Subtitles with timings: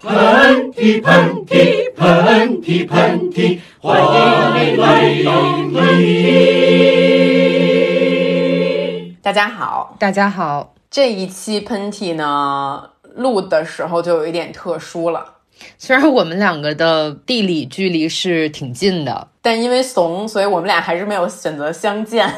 [0.00, 5.32] 喷嚏喷嚏喷嚏喷嚏，欢迎来到
[5.72, 6.76] 喷嚏。
[9.20, 15.34] 大家好，大家好，这一期喷嚏呢录的时候就有一点特殊了。
[15.76, 22.32] 虽然我们两个的地理距离是挺近的，但因为怂，所以我们俩还是没有选择相见。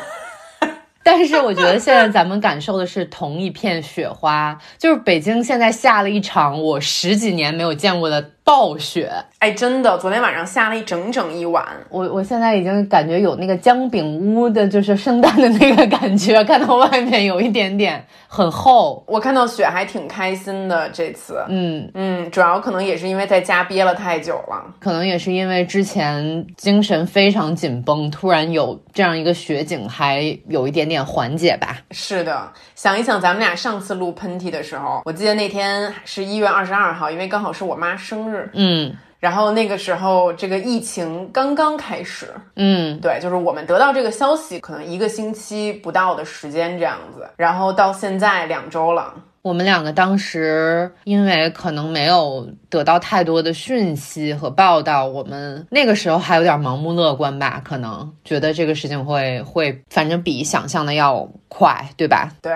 [1.02, 8.32] 但是我觉得现在咱们感受的是同一片雪花，就是北京现在下了一场我十几年没有见过的。
[8.42, 11.64] 暴雪，哎，真的，昨天晚上下了一整整一晚。
[11.88, 19.04] 我我现在已经感觉有那个姜饼屋的，就是圣诞的那个感觉，看到外面有一点点很厚。
[19.06, 31.78] 我看到雪还挺开心的，这次，嗯嗯，主要可能也是因为在家憋了太久了，可能也是因为之前精神非常紧绷，突然有这样一个雪景，还有一点点缓解吧。
[31.92, 32.50] 是的，
[32.82, 38.48] 想一想咱们俩上次录喷嚏的时候，我记得那天是一月二十二号，因为刚好是我妈生日。
[38.54, 49.12] 嗯，然后那个时候这个疫情刚刚开始，嗯，对，就是我们得到这个消息，可能一个星期不到的时间这样子，然后到现在两周了。
[49.42, 62.32] 我们两个当时因为可能没有得到太多的讯息和报道，我们那个时候还有点盲目乐观吧，可能觉得这个事情会会，反正比想象的要快，对吧？
[62.42, 62.52] 对。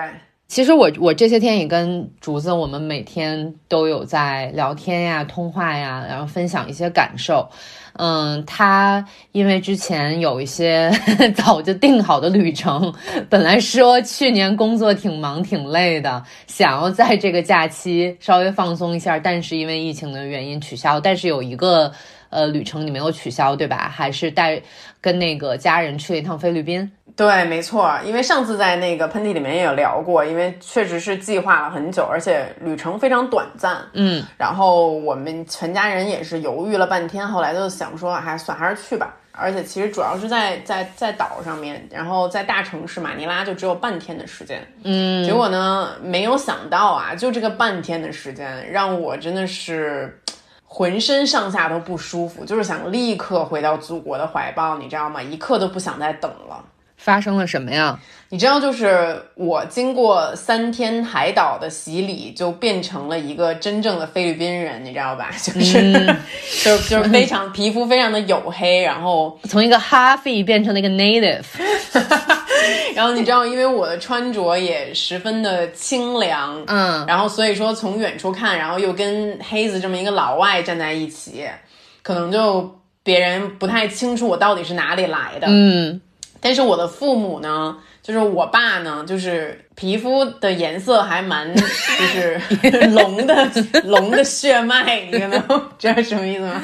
[0.47, 7.49] 其实我我这些天也跟竹子，我们每天都有在聊天呀、通话呀，然后分享一些感受。
[7.97, 10.91] 嗯，他因为之前有一些
[11.35, 12.93] 早就定好的旅程，
[13.29, 20.99] 本来说去年工作挺忙挺累的，想要在这个假期稍微放松一下，但是因为疫情的原因取消。
[20.99, 21.91] 但是有一个
[22.35, 23.89] 呃旅程你没有取消，对吧？
[23.91, 24.61] 还是带
[24.99, 26.91] 跟那个家人去了一趟菲律宾。
[27.15, 39.15] 对，没错，因为上次在那个喷嚏里面也有聊过，因为确实是计划了很久，而且旅程非常短暂，嗯，然后我们全家人也是犹豫了半天，后来就想说，还算还是去吧。
[39.37, 50.17] 而且其实主要是在在在岛上面，然后在大城市马尼拉就只有半天的时间，嗯，结果呢，没有想到啊，就这个半天的时间，让我真的是
[50.75, 55.23] 浑身上下都不舒服，就是想立刻回到祖国的怀抱，你知道吗？
[55.23, 56.61] 一刻都不想再等了。
[56.97, 57.97] 发生了什么呀？
[58.27, 65.29] 你知道，就是我经过三天海岛的洗礼，就变成了一个真正的菲律宾人，你知道吧？
[65.41, 66.15] 就是，
[66.61, 71.45] 就就是非常皮肤非常的黝黑，然后从一个哈菲变成了一个 native，
[72.95, 81.45] 然后你知道，因为我的穿着也十分的清凉，嗯，然后所以说从远处看，然后又跟黑子这么一个老外站在一起，
[82.01, 86.01] 可能就别人不太清楚我到底是哪里来的，嗯。
[86.41, 87.75] 但是我的父母呢，
[88.05, 91.61] 就是我爸呢，就是皮肤的颜色还蛮，就
[92.05, 92.39] 是
[92.93, 93.49] 龙的
[93.85, 95.39] 龙的血脉，你看到
[95.79, 96.61] 知道什么意思吗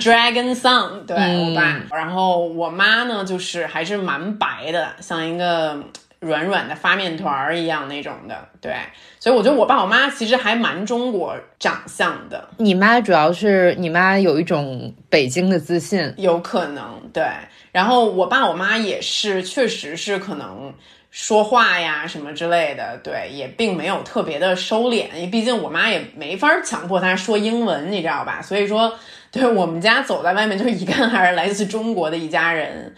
[0.00, 1.78] ？Dragon Sun，对我爸。
[1.94, 5.78] 然后我妈呢，就是还是蛮白的，像一个
[6.20, 8.48] 软软的发面团儿一样那种的。
[8.60, 8.74] 对，
[9.18, 12.48] 所以我觉得我爸我妈其实还蛮中国长相的。
[12.58, 17.24] 你妈主要是你妈有一种北京的自信，有可能对。
[17.72, 20.74] 然后我爸我妈也是，确实是可能
[21.10, 28.42] 说话呀什么之类的，对，也并没有特别的收敛，毕竟我妈也没法强迫她说英文，你知道吧？
[28.42, 28.92] 所以说，
[29.30, 32.94] 对我们家走在外面，就是一看还是来自中国的一家人。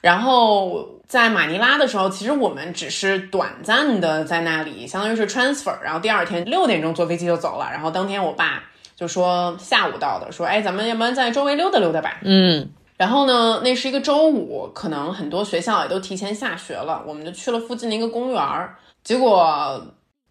[0.00, 7.68] 然后在马尼拉的时候，其实我们只是短暂的在那里，相当于是 transfer，然后第二天六点钟坐飞机就走了。
[7.68, 8.62] 然后当天我爸
[8.94, 12.20] 就说下午到的，说哎，咱们要不然在周围溜达溜达吧？
[12.22, 12.70] 嗯。
[12.96, 18.76] 然后呢，那是一个周五，可能很多学校也都提前下学了，我们就去了附近的一个公园儿。
[19.02, 19.84] 结果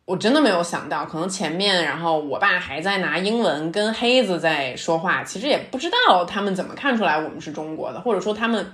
[0.06, 8.72] 我真的没有想到，可能前面，然后我爸还在拿英文跟黑子在说话，其实也不知道他们怎么看出来我们是中国的，或者说他们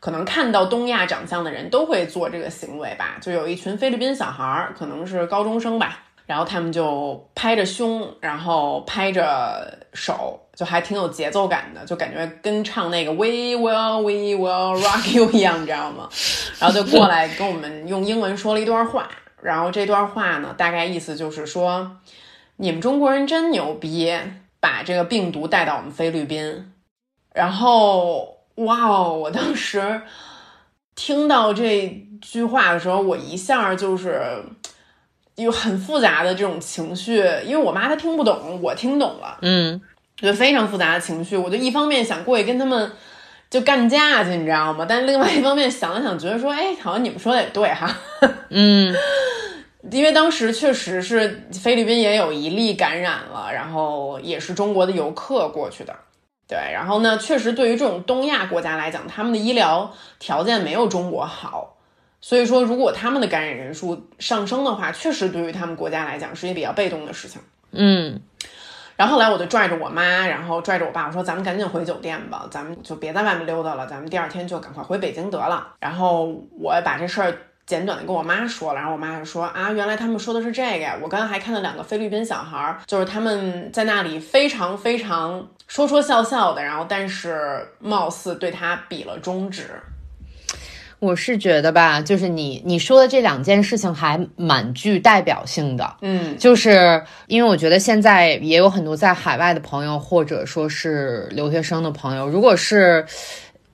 [0.00, 3.16] 可能看到东亚长相的人都会做这个行为吧。
[3.20, 6.02] 就有一群菲律宾小孩儿，可能是高中生吧。
[6.26, 16.08] 然后他们就拍着胸，然后拍着手，就还挺有节奏感的，就感觉跟唱那个 We will, We will rock you 一样，你知道吗？
[16.58, 19.08] 然后就过来跟我们用英文说了一段话，
[19.40, 21.98] 然后这段话呢，大概意思就是说，
[22.56, 24.12] 你们中国人真牛逼，
[24.58, 26.72] 把这个病毒带到我们菲律宾。
[27.32, 29.12] 然后，哇哦！
[29.12, 30.02] 我当时
[30.94, 34.42] 听到这句话的时候，我一下就是。
[35.36, 39.78] 有很复杂的这种情绪，因为我妈她听不懂，我听懂了，嗯，
[40.16, 41.36] 就非常复杂的情绪。
[41.36, 42.90] 我就一方面想过去跟他们
[43.50, 44.86] 就干架去，你知道吗？
[44.88, 47.94] 但另外一方面想了想，觉得说，哎，好像你们说的也对哈，
[48.48, 48.94] 嗯。
[49.92, 55.94] 因为当时确实是菲律宾也有一例感染了，然后也是中国的游客过去的。
[56.48, 61.76] 对，然后呢，确实对于这种东亚国家来讲，他们的医疗条件没有中国好，
[62.20, 67.40] 所以说如果他们的感染人数上升的话，确实对于他们国家来讲是一个比较被动的事情。
[67.72, 68.20] 嗯，
[68.94, 75.74] 然后后来我就拽着我妈，然后拽着我爸，我说咱们赶紧回酒店吧，咱们就别在外面溜达了，咱们第二天就赶快回北京得了。
[75.80, 76.26] 然后
[76.60, 77.36] 我把这事儿。
[77.66, 80.96] 简短的跟我妈说了，然后我妈就说啊，原来他们说的是这个呀。
[81.02, 89.64] 我刚刚还看到两个菲律宾小孩儿，就是他们在那里非常非常说说笑笑的，然后但是貌似对他比了中指。
[91.00, 103.04] 我是觉得吧，就是你你说的这两件事情还蛮具代表性的，嗯，就是因为我觉得现在也有很多在海外的朋友，或者说是留学生的朋友，如果是。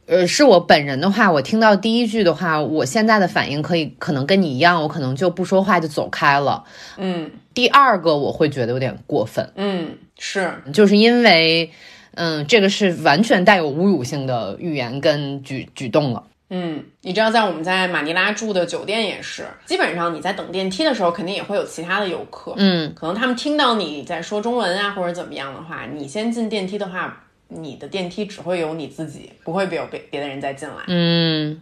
[0.06, 6.64] 呃，是我本人的话，我听到第一句的话，我现在的反应可以可能跟你一样，我可能就不说话就走开了。
[6.96, 9.48] 嗯，第二个我会觉得有点过分。
[9.54, 11.70] 嗯，是，就是因为，
[12.14, 16.24] 嗯，这个是完全带有侮辱性的语言跟举举动了。
[16.50, 22.52] 嗯，你知道，在我们在马尼拉住的酒店也是，基本上你在等电梯的时候，肯定也会有其他的游客。
[22.56, 27.24] 嗯，可能他们听到你在说中文啊，或者怎么样的话，你先进电梯的话。
[27.56, 30.76] 你的电梯只会有你自己，不会有别别的人再进来。
[30.86, 31.60] 嗯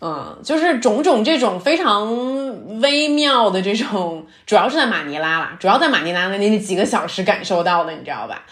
[0.00, 8.44] 嗯，就是种种这种非常微妙的这种，主要是在马尼拉啦，主要在马尼拉的那几个小时感受到的，你知道吧？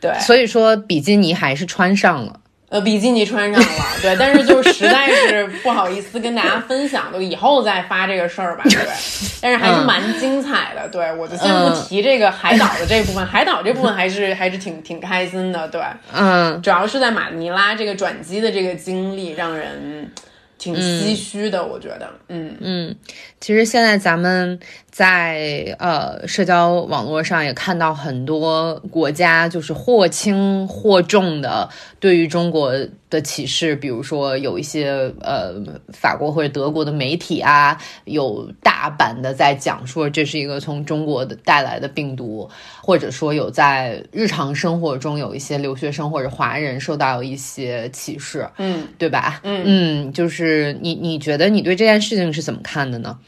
[0.00, 2.40] 对，所以说比基尼还是穿上了。
[2.68, 3.68] 呃，比基尼穿上了，
[4.02, 8.76] 对，但是就实在是不好意思跟大家分享，就以后再发这个事儿吧，对。
[9.40, 15.80] 但是还是蛮精彩的，对，我就先不提这个海岛的这部分，海岛这部分还是还是挺挺开心的，对，
[16.12, 20.10] 嗯，主要是在马尼拉这个转机的这个经历让人
[20.58, 22.56] 挺唏嘘的，我觉得，嗯。
[22.60, 22.96] 嗯，
[23.40, 24.58] 其实现在咱们。
[24.96, 31.68] 在呃社交网络上也看到很多国家就是或轻或重的
[32.00, 32.72] 对于中国
[33.10, 35.52] 的歧视，比如说有一些呃
[35.92, 42.48] 法国或者德国的媒体啊，有大版的在讲说这是一个从中国的带来的病毒，
[42.82, 49.40] 或者说有在日常生活中有一些留学生或者华人受到一些歧视，嗯，对吧？
[49.42, 53.18] 嗯嗯，就是你你觉得你对这件事情是怎么看的呢？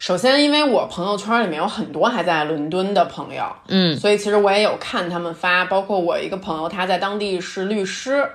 [0.00, 8.26] 首先，因为我朋友圈里面有很多还在伦敦的朋友，嗯，所以其实我也有看他们发，包括我一个朋友，她在当地是律师，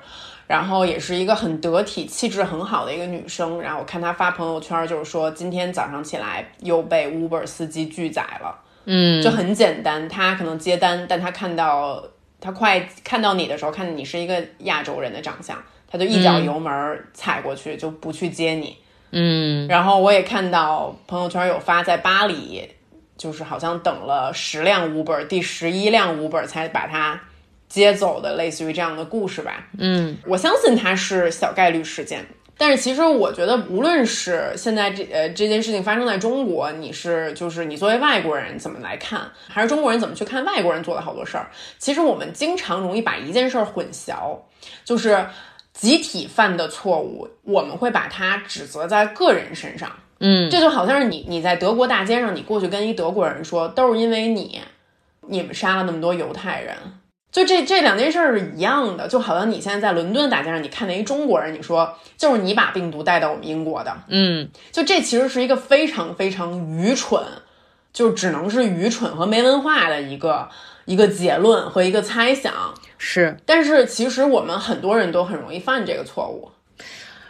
[0.45, 3.59] 然后也是一个很得体、气质很好的一个女生。
[3.59, 12.03] 然后我看她发朋友圈，就是说今天早上起来又被 Uber 司机拒载了，嗯，就很简单，她可能接单，但她看到
[12.39, 15.57] 她快看到你的时候，看你是一个亚洲人的长相，
[15.91, 18.77] 她就一脚油门踩过去，就不去接你。
[19.17, 22.69] 嗯，然后我也看到朋友圈有发，在巴黎，
[23.17, 27.17] 就是好像等了十辆 Uber，第十一辆 Uber 才把它
[27.69, 29.67] 接走的，类似于这样的故事吧。
[29.77, 32.25] 嗯，我相信它是小概率事件，
[32.57, 44.37] 但是其实我觉得，无论是现在这呃这件事情发生在中国，你是就是你作为外国人怎么来看，还是中国人怎么去看外国人做的好多事儿，其实我们经常容易把一件事儿混淆，
[44.83, 45.25] 就是。
[45.77, 49.91] 集体犯的错误，我们会把它指责在个人身上。
[50.19, 54.61] 嗯，这就好像是你你在德国大街上，你过去跟一德国人说，都是因为你，
[55.27, 56.73] 你们杀了那么多犹太人，
[57.29, 59.09] 就这这两件事儿是一样的。
[59.09, 63.93] 就好像你现在在伦敦大街上，你看见一中国人，你说就是你把病毒带到我们英国的。
[64.07, 67.21] 嗯，就这其实是一个非常非常愚蠢，
[67.91, 70.47] 就只能是愚蠢和没文化的一个
[70.85, 72.53] 一个结论和一个猜想。
[72.97, 76.51] 是，但是其实我们很多人都很容易犯这个错误。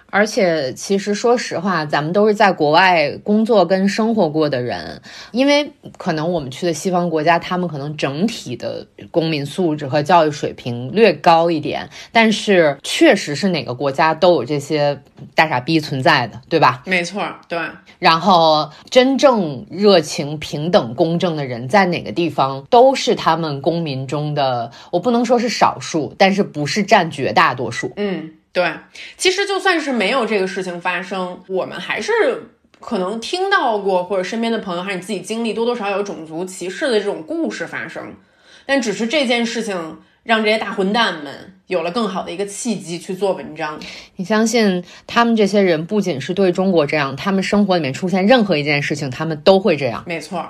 [0.09, 15.01] 而且，其实说实话，咱们都是在国外工作跟生活过的人，因为可能我们去的西方国家，他们可能整体的公民素质和教育水平略高一点，但是确实是哪个国家都有这些
[15.33, 16.81] 大傻逼存在的，对吧？
[16.85, 17.59] 没错，对。
[17.99, 27.91] 然后，真正热情、平等、公正的人，在哪个地方都是他们公民中的，我不能说是少数，但是不是占绝大多数。
[27.97, 28.31] 嗯。
[28.55, 28.71] 对，
[29.17, 32.13] 其实就算是没有这个事情发生，我们还是
[32.79, 38.15] 可能听到过，或者身边的朋友，还是你自己经历，多多少少有种族歧视的这种故事发生。
[38.65, 43.77] 但只是这件事情让这些大混蛋们有了更好的一个契机去做文章。
[44.15, 50.01] 你相信他们这些人不仅是对中国这样，他们生活里面出现任何一件事情，他们都会这样。
[50.07, 50.47] 没错，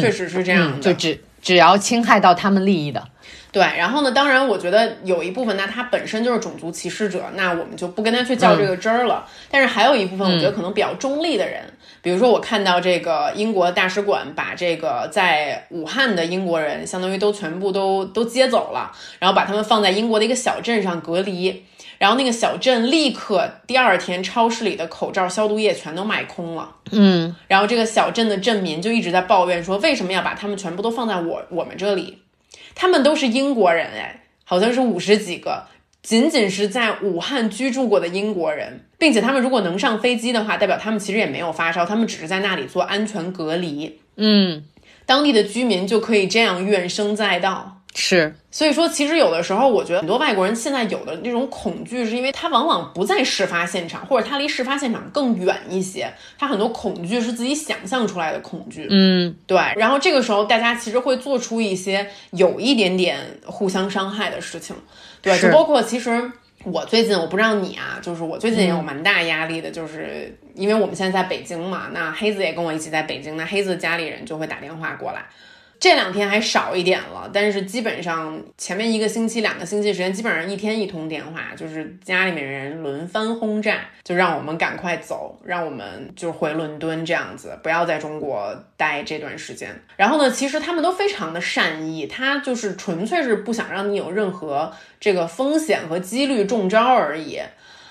[0.00, 0.78] 确实是这样的。
[0.80, 3.06] 就只只要侵害到他们利益的。
[3.52, 9.28] 对，然后呢，当然我觉得有一部分，那他本身就是种族歧视者，那我们就不跟他去较这个真儿了。
[9.50, 11.62] 但是还有一部分，我觉得可能比较中立的人，
[12.00, 21.62] 比如说我看到这个英国大使馆把这个在武汉的英国人，相当于都全部都都接走了，然后把他们放在英国的一个小镇上隔离，
[21.98, 26.76] 然后那个小镇立刻第二天超市里的口罩、消毒液全都卖空了。
[26.90, 32.21] 嗯，然后这个小镇的镇民就一直在抱怨说，为什么要把他们全部都放在我我们这里？
[32.74, 35.66] 他们都是英国人哎，好像是五十几个，
[36.02, 44.00] 仅仅是在武汉居住过的英国人，并且他们如果能上飞机的话，代表他们其实也没有发烧，他们只是在那里做安全隔离。
[44.16, 44.64] 嗯，
[45.06, 47.81] 当地的居民就可以这样怨声载道。
[47.94, 58.86] 是，所以说，其实有的时候，我觉得很多外国人现在有的那种恐惧，是因为他往往不在事发现场，或者他离事发现场更远一些，他很多恐惧是自己想象出来的恐惧。
[58.88, 59.58] 嗯，对。
[59.76, 64.74] 然后这个时候，大家其实会做出一些有一点点互相伤害的事情。
[65.20, 66.32] 对，就包括其实
[66.64, 75.26] 我最近，我不知道你啊，就是我最近也有蛮大压力的，就是因为我们现在在北京嘛，那黑子也跟我一起在北京，那黑子家里人就会打电话过来。
[75.82, 89.70] 这两天还少一点了，但是基本上前面一个星期、两个星期时间，基本上一天一通电话，就是家里面人轮番轰炸，就让我们赶快走，让我们就回伦敦这样子，不要在中国待这段时间。
[89.96, 97.40] 然后呢，其实他们都非常的善意，他就是纯粹是不想让你有任何这个风险和几率中招而已。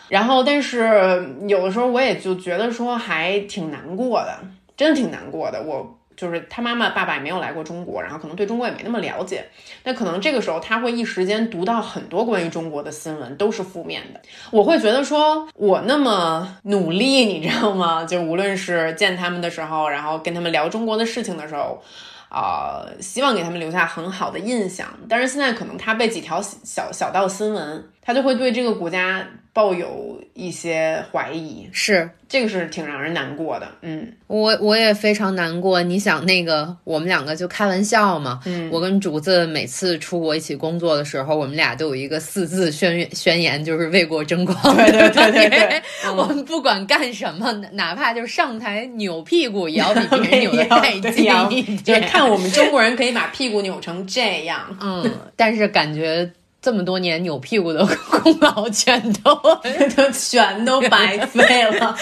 [0.08, 4.40] 然后，但是有的时候我也就觉得说还挺难过的，
[4.78, 5.98] 真的挺难过的，我。
[6.16, 9.46] 就是他妈妈、爸爸也没有来过中国，然后可能对中国也没那么了解。
[9.84, 14.20] 那可能这个时候他会一时间读到很多关于中国的新闻，都是负面的。
[14.52, 18.04] 我会觉得说，我那么努力，你知道吗？
[18.06, 21.82] 就无论是见他们的时候，然后跟他们聊中国的事情的时候，
[22.30, 24.88] 啊，希望给他们留下很好的印象。
[25.10, 29.28] 但是现在可能他被几条小小道新闻，他就会对这个国家。
[29.54, 33.68] 抱有一些怀疑，是这个是挺让人难过的。
[33.82, 35.84] 嗯，我我也非常难过。
[35.84, 38.40] 你想那个，我们两个就开玩笑嘛。
[38.46, 44.58] 嗯，我跟竹子每次出国一起工作的时候，我们俩都有一个四字宣宣言，就是为国争光。
[44.74, 45.82] 对对对对对，
[46.16, 51.84] 我们不管干什么，哪怕就是上台扭屁股，也要比别人 扭的带劲一点。
[51.84, 54.62] 就是看我们中国人可以把屁股扭成这样。
[54.80, 56.32] 嗯，但是感觉。
[56.62, 59.34] 这么多年扭屁股的功劳全都
[59.98, 61.98] 都全都白费了。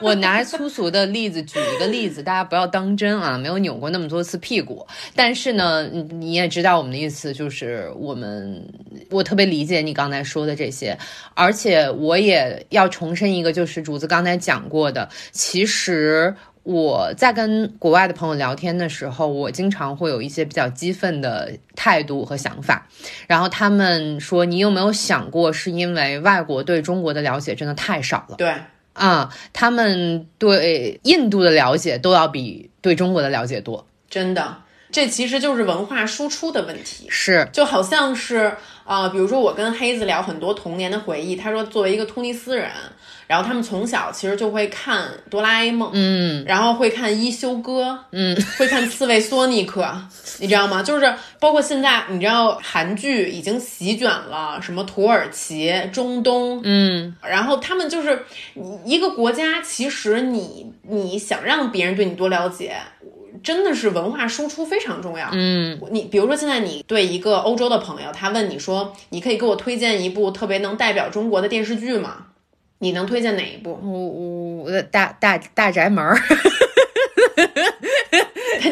[0.00, 4.86] 我拿粗俗的例子举一个例子，大家不要当真啊，没有扭过那么多次屁股。
[5.16, 8.64] 但是呢，你也知道我们的意思，就是我们
[9.10, 10.96] 我特别理解你刚才说的这些，
[11.34, 16.36] 而且我也要重申一个，就是主子刚才讲过的，其实。
[16.64, 22.88] 我在跟国外的朋友聊天的时候，我经常会有一些比较激愤的态度和想法，
[23.26, 28.54] 然后他们说：“你有没有想过，是因为外国对中国的了解真的太少了？”对
[28.94, 37.06] 啊，他们对印度的了解都要比对中国的了解多，真的，这其实就是文化输出的问题。
[37.10, 42.70] 是，就好像是啊，比如说我跟黑子聊很多童年的回忆，他说作为一个突尼斯人。
[43.26, 49.86] 然后他们从小其实就会看哆啦 A 梦，嗯，然后会看一休哥，嗯，会看刺猬索尼克，
[50.38, 50.82] 你知道吗？
[50.82, 58.24] 就是包括现在，你知道韩剧已经席卷了什么土耳其、中东，嗯，然后他们就是
[58.84, 62.76] 一个国家，其实你你想让别人对你多了解，
[63.42, 72.26] 真的是文化输出非常重要，嗯，你比如说现在你对一个欧洲的朋友，他问你说，你可以给我推荐一部特别能代表中国的电视剧吗？
[72.84, 73.80] 你能推荐哪一部？
[73.82, 76.20] 我我大大大宅门儿。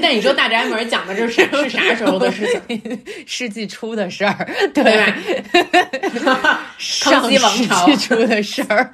[0.02, 3.02] 但你说大宅门讲的这是是啥时候的事情？
[3.26, 6.60] 世纪初的事儿，对吧？
[7.02, 8.90] 康熙王朝初的事儿。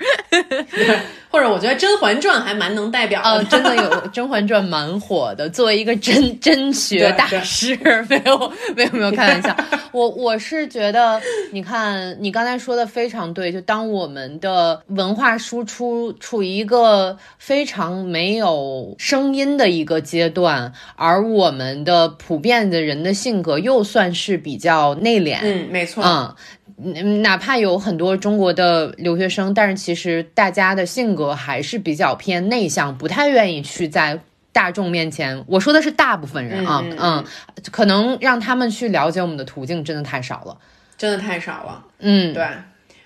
[1.30, 5.48] 或者我觉得《甄嬛传》还蛮能代表的，真的有《甄嬛传》蛮火的。
[5.50, 7.76] 作为一个真 真学大师，
[8.08, 9.56] 没有没有没有开玩笑。
[9.92, 11.20] 我我是觉得，
[11.52, 13.52] 你看你刚才说的非常对。
[13.52, 26.34] 就当我们的文化输出处于一个非常没有声音的一个阶段，而我们的普遍的人的性格又算是比较内敛，嗯，没错，嗯。
[26.82, 34.20] 嗯，哪怕有很多中国的留学生，但是其实大家的性格还是比较偏内向，不太愿意去在
[34.52, 35.44] 大众面前。
[35.46, 37.24] 我说的是大部分人啊，嗯，
[37.70, 40.56] 可能让他们去了解我们的途径真的太少了，
[40.96, 41.84] 真的太少了。
[41.98, 42.46] 嗯，对。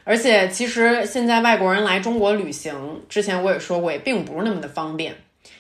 [0.05, 2.75] 而且其实现在外国人来中国旅行
[3.09, 5.15] 之前，我也说过，也并不是那么的方便。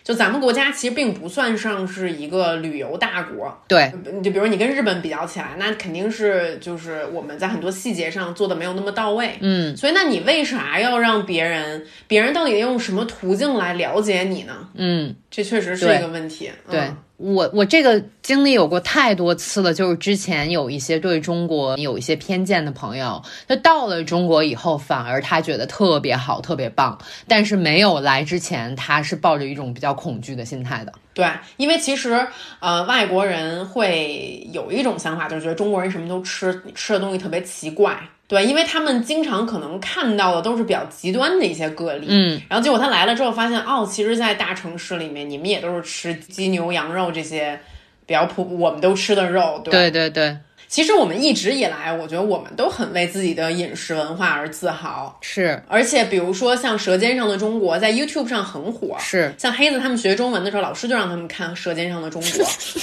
[0.05, 3.93] 就咱们国家其实并不算上是一个旅游大国，对，
[4.23, 14.69] 就比如你跟日本比较起来，那肯定是就是我们在很多细节上做的没有那么到位，嗯所以那你为啥要让别人，别人到底用什么途径来了解你呢？
[14.75, 16.51] 嗯，这确实是一个问题。
[16.69, 26.99] 对嗯我我这个经历有过太多次了，就是之前有一些对中国有一些偏见的朋友，他到了中国以后，反而他觉得特别好、特别棒，
[27.29, 30.93] 但是没有来之前，他是抱着一种比较恐惧的心态的。
[31.14, 31.26] 对，
[31.59, 32.26] 因为其实
[32.59, 37.97] 呃，外国人会有一种想法，就是觉得中国人什么都吃，吃的东西特别奇怪。
[38.33, 47.61] 对，因为他们经常可能看到的都是比较极端的一些个例，嗯，然后结果他来了之后发现，哦，其实，在大城市里面，你们也都是吃鸡牛羊肉这些
[48.07, 50.37] 比较普我们都吃的肉，对对对对，
[50.73, 55.19] 其实我们一直以来，我觉得我们都很为自己的饮食文化而自豪。
[55.21, 62.31] 是而且，比如说像《舌尖上的中国》在 YouTube 上很火，是，像黑子他们学中文的时候，老师就让他们看《舌尖上的中国》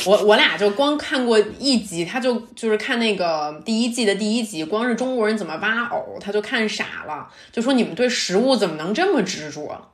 [0.07, 9.89] 我我俩就光看过一集，他就就是看那个第一季的第一集，光是中国人怎么挖藕，他就看傻了，就说你们对食物怎么能这么执着？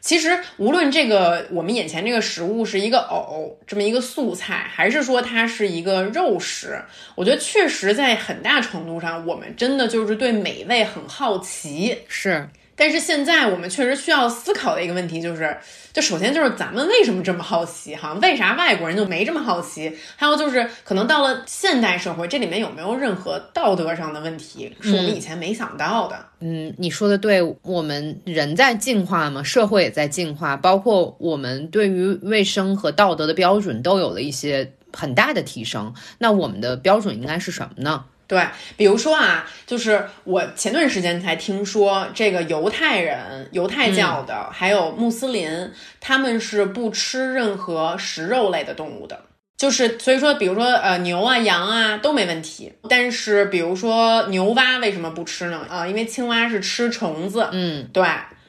[0.00, 6.80] 其实，无论这个我们眼前这个食物是一个藕这么一个素菜，还是说它是一个肉食，
[7.14, 11.98] 我觉得确实在很大程度上，我们真的就是对美味很好奇。
[12.08, 15.54] 是，但是现在我们确实需要思考的一个问题就是，
[15.92, 18.12] 就首先就是咱们为什么这么好奇哈？
[18.22, 19.92] 为啥外国人就没这么好奇？
[20.14, 26.16] 还有就是可能到了现代社会，这里面有没有任何道德上的问题是我们以前没想到的？
[26.38, 35.92] 嗯，你说的对，我们人在进化嘛，社会也在进化，包括我们对于卫生和道德的标准都有了一些很大的提升。
[36.18, 38.04] 那我们的标准应该是什么呢？
[38.28, 49.18] 对，比如说啊，就是我前段时间才听说，这个犹太人、犹太教的，还有穆斯林，他们是不吃任何食肉类的动物的。
[49.56, 55.66] 就是所以说，比如说呃牛啊、羊啊都没问题，但是比如说牛蛙为什么不吃呢？
[55.68, 58.06] 啊、因为青蛙是吃虫子，嗯，对，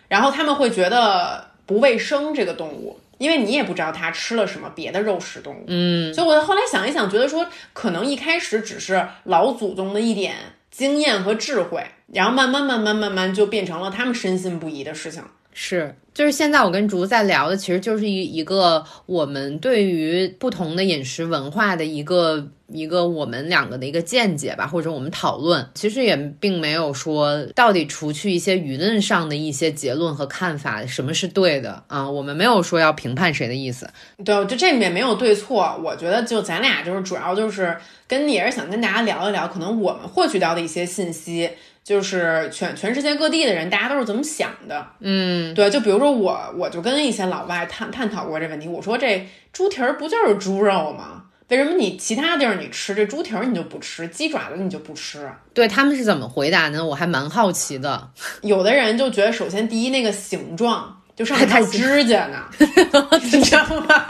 [0.08, 10.34] 然后他们会觉得不卫生这个动物，因为你也不知道它吃了什么别的肉食动物，嗯，所以我后来想一想，觉得说可能一开始只是老祖宗的一点
[10.72, 15.22] 经验和智慧，然后慢慢慢慢慢慢就变成了他们深信不疑的事情。
[15.52, 32.10] 是，就是现在我跟竹子在聊的，其实就是一一个我们对于不同的饮食文化的一个一个我们两个的一个见解吧，或者我们讨论，其实也并没有说到底除去一些舆论上的一些结论和看法，什么是对的啊？
[32.10, 33.90] 我们没有说要评判谁的意思。
[34.24, 37.76] 对，就这里面没有对错，我觉得就咱俩就是主要就是
[38.08, 41.50] 跟也是想跟大家聊一聊，可能我们获取到的一些信息。
[41.90, 44.86] 就是全全世界各地的人，大家都是怎么想的？
[45.00, 48.68] 嗯，对，就比如说我，我就跟一些老外探探讨过这问题。
[48.68, 51.24] 我说这猪蹄儿不就是猪肉吗？
[51.48, 55.28] 为什么你其他地儿你吃这猪蹄儿你就不吃，鸡爪子你就不吃？
[55.52, 56.86] 对他们是怎么回答呢？
[56.86, 58.12] 我还蛮好奇的。
[58.44, 62.46] 有的人就觉得，首先第一那个形状，就上面还有指甲呢，
[63.20, 64.06] 你知道吗？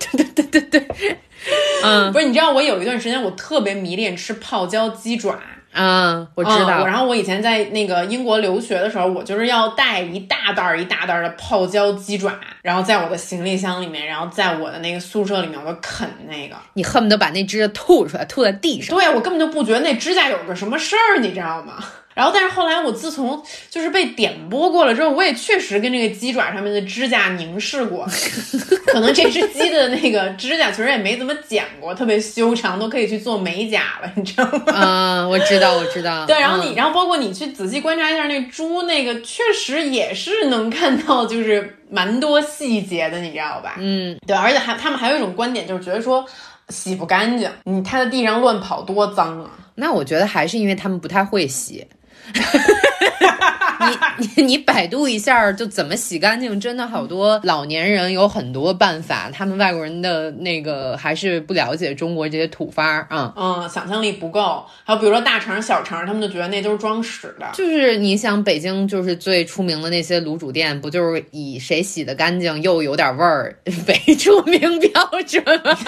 [0.00, 1.18] 对对对对对，
[1.84, 5.38] 嗯不是，你知道我有一段时间我特别迷恋吃泡椒鸡爪。
[5.76, 6.86] 嗯，我知嗯道。
[6.86, 16.56] 然后我以前在那个英国留学的时候，我就是要带一大袋儿一大袋儿的泡椒鸡爪，然后在我的行李箱里面，然后在我的那个宿舍里面，我就啃那个。
[16.72, 18.96] 你恨不得把那指甲吐出来，吐在地上。
[18.96, 21.74] 对我根本就不觉得那指甲有个什么事儿，你知道吗？
[22.16, 28.06] 然后，但是后来我自从就是被点拨过了之后，我也确实跟这个鸡爪上面的指甲凝视过，
[28.88, 34.62] 可能这只鸡的那个指甲其实也没怎么剪过，特别修长，都可以去做美甲了，你知道吗？
[34.68, 36.24] 嗯，我知道，我知道。
[36.26, 43.74] 对，然后你，嗯然后包括你去仔细观察一下那猪，那个确实也是能看到，就是蛮多细节的，你知道吧？
[43.78, 46.24] 嗯，对，而且还他们还有一种观点，就是觉得说
[46.70, 49.50] 洗不干净，你它在地上乱跑多脏啊！
[49.74, 51.86] 那我觉得还是因为他们不太会洗。
[54.18, 56.58] 你你你百度一下，就怎么洗干净？
[56.58, 63.32] 真的好多老年人有很多办法，他们外国人的那个还是不了解中国这些土法儿啊。
[63.36, 64.64] 嗯，想象力不够。
[64.84, 67.46] 还有比如说大肠、小肠，他们就觉得那都是装屎的。
[67.52, 73.54] 就是你想，北京就是最出名的那些卤煮店，不就是以谁洗的干净又有点味儿
[73.86, 74.90] 为出名标
[75.26, 75.74] 准吗？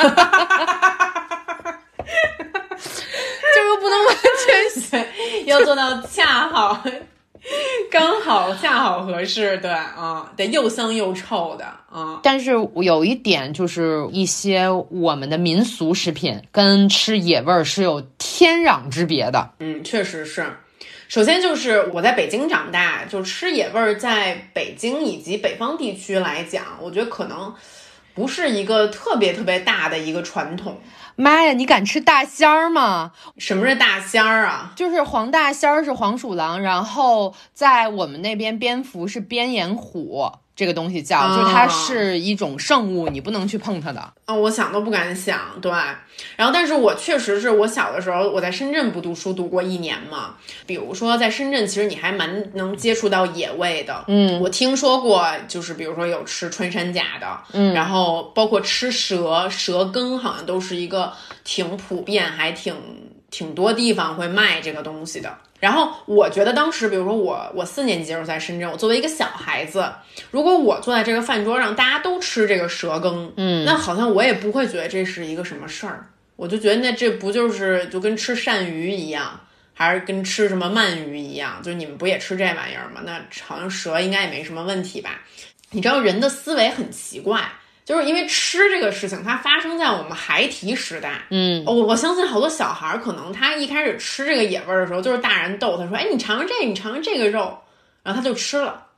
[3.54, 4.14] 就是不能完
[4.46, 4.90] 全洗。
[4.90, 6.82] 对，要做到恰好、
[7.90, 19.50] 刚好、恰好合适，对啊、得又香又臭的啊、但是有一点就是，一些我们的民俗食品跟吃野味儿是有天壤之别的。
[19.60, 20.44] 嗯，确实是。
[21.08, 27.54] 首先就是我在北京长大，就吃野味儿，在北京以及北方地区来讲，我觉得可能
[28.14, 30.78] 不是一个特别特别大的一个传统。
[31.20, 33.10] 妈呀，你敢吃大仙儿吗？
[33.38, 34.72] 什么是大仙儿啊？
[34.76, 40.30] 就是黄大仙儿是黄鼠狼，然后在我们那边蝙蝠是边眼虎。
[40.58, 44.12] 这个东西叫，就是它是一种圣物，你不能去碰它的。
[44.24, 45.38] 啊，我想都不敢想。
[45.62, 45.70] 对，
[46.34, 50.34] 然后但是我确实是我小的时候我在深圳不读书读过一年嘛。
[50.66, 54.04] 比如说在深圳，其实你还蛮能接触到野味的。
[54.08, 61.12] 嗯，我听说过，就是比如说有吃穿山甲的，嗯，然后包括吃蛇，蛇羹好像都是一个
[61.44, 62.74] 挺普遍，还挺
[63.30, 65.38] 挺多地方会卖这个东西的。
[65.60, 69.92] 然后我觉得当时，比如说我我四年级的时候在深圳，我作为一个小孩子，
[70.30, 79.40] 如果我坐在这个饭桌上，大家都吃这个蛇羹，嗯，那好像我也不会觉得这是一个什么事儿，我就觉得那这不就是就跟吃鳝鱼一样，
[79.74, 83.00] 还是跟吃什么鳗鱼一样，就是你们不也吃这玩意儿吗？
[83.04, 85.20] 那好像蛇应该也没什么问题吧？
[85.70, 87.50] 你知道人的思维很奇怪。
[87.88, 91.22] 就是因为吃这个事情，它发生在我们孩提时代。
[91.30, 97.56] 嗯，我我相信好多小孩儿可能他一开始吃这个野味儿的时候，就是大人逗他说：“哎，你尝尝这个，你尝尝这个肉。”
[98.04, 98.88] 然后他就吃了。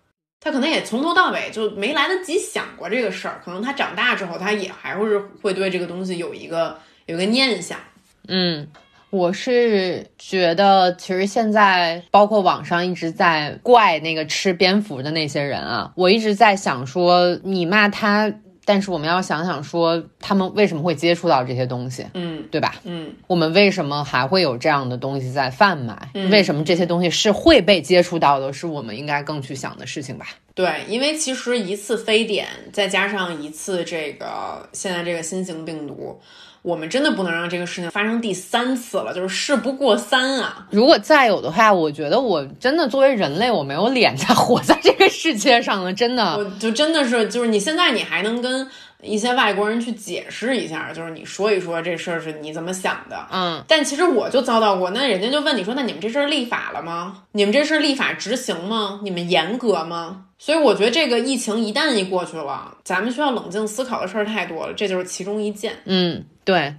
[0.40, 3.40] 他可能也从头到尾就没来得及想过这个事儿。
[3.44, 6.76] 可能他长大之后，他也还会是会对这个东西有一个
[7.06, 7.78] 有一个念想。
[8.26, 8.66] 嗯，
[9.10, 18.32] 我是觉得其实现在包括网上一直在怪那个吃蝙蝠的那些人啊，我一直在想说，你骂他。
[18.72, 22.06] 但是我们要想想说，他们为什么会接触到这些东西？
[22.14, 22.76] 嗯，对吧？
[22.84, 26.08] 嗯，我们为什么还会有这样的东西在贩卖？
[26.30, 28.52] 为什么这些东西是会被接触到的？
[28.52, 30.28] 是我们应该更去想的事情吧？
[30.54, 36.20] 对，因为其实一次非典，再加上一次这个现在这个新型病毒。
[36.62, 40.66] 我们真的不能让这个事情发生第三次了，就是事不过三啊！
[40.70, 46.36] 如果再有的话，我觉得我真的作为人类，我没有脸再活在这个世界上了，真的。
[46.36, 48.68] 我就真的是，就是你现在你还能跟
[49.00, 53.64] 一些外国人去解释一下，就是你说一说这事儿是你怎么想的，嗯。
[53.66, 57.22] 但其实我就遭到过，那人家就问你说，那你们这事儿立法了吗？
[57.32, 59.00] 你们这事儿立法执行吗？
[59.02, 60.26] 你们严格吗？
[60.42, 65.76] 所以我觉得这个疫情一旦一过去了，咱们需要冷静思考的事儿太多了，这就是其中一件。
[65.84, 66.74] 嗯，对。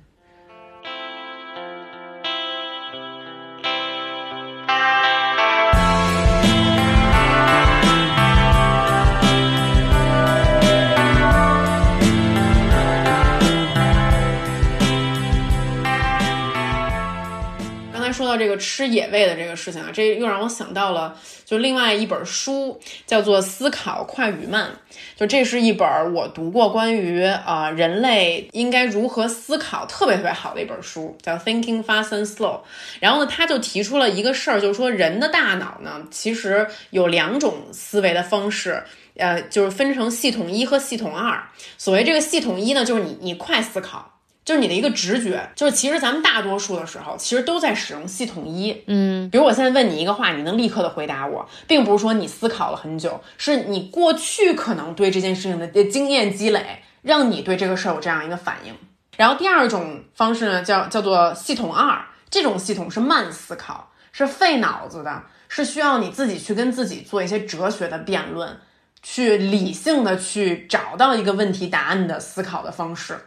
[18.42, 24.72] 这个吃野味的这个事情啊，这又让我想到了，就另外一本书，叫做《思考快与慢》。
[25.16, 32.58] 就这是一本我读过关于啊人类应该如何思考特别特别好的一本书，叫《Thinking Fast and Slow》。
[33.00, 38.84] 然后呢，他就提出了一个事儿，就是说人的大脑呢，其实有两种思维的方式，
[39.16, 41.44] 呃，就是分成系统一和系统二。
[41.78, 44.11] 所谓这个系统一呢，就是你你快思考。
[44.44, 48.84] 就是你的一个直觉，就是其实咱们大多数的时候，其实都在使用系统一。
[48.88, 58.74] 嗯，比如我现在问你一个话，你能立刻的回答我，并不是说你思考了很久，是你过去可能对这件事情的经验积累，让你对这个事儿有这样一个反应。
[59.16, 68.60] 然后第二种方式呢，叫叫做系统二，这种系统是慢思考，是费脑子的，是需要你自己去跟自己做一些哲学的辩论，
[69.04, 73.20] 去理性的去找到一个问题答案的思考的方式。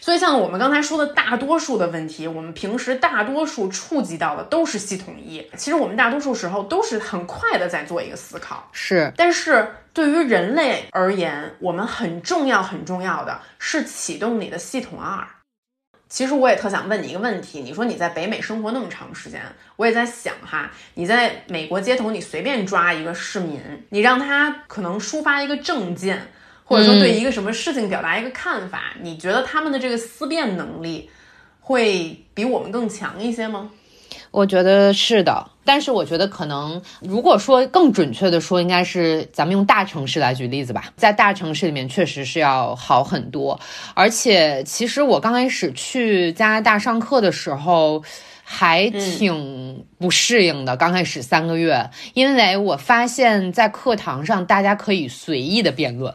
[0.00, 5.44] 所以，像我们刚才说的大多数的问题，我们平时大多数触及到的都是系统一。
[5.56, 9.12] 其实我们大多数时候都是很快的在做一个思考，是。
[9.16, 15.26] 但是对于人类而言，我们很重要很重要的是启动你的系统二。
[16.08, 19.42] 其实我也特想问你一个问题：你说你在北美生活那么长时间，
[19.74, 26.28] 我也在想哈，你在美国街头，你随便抓一个市民，你让他可能抒发一个政见。
[26.66, 31.08] 或者说对一个什么事情表达一个看法，你觉得他们的这个思辨能力
[31.60, 33.70] 会比我们更强一些吗？
[34.32, 43.58] 我觉得是的，但是我觉得可能如果说更准确的说，应该是咱们用大城市来举例子吧，在大城市里面确实是要好很多。
[43.94, 48.02] 而且其实我刚开始去加拿大上课的时候
[48.42, 56.12] 还挺不适应的，刚开始三个月，因为我发现在课堂上大家可以随意的辩论。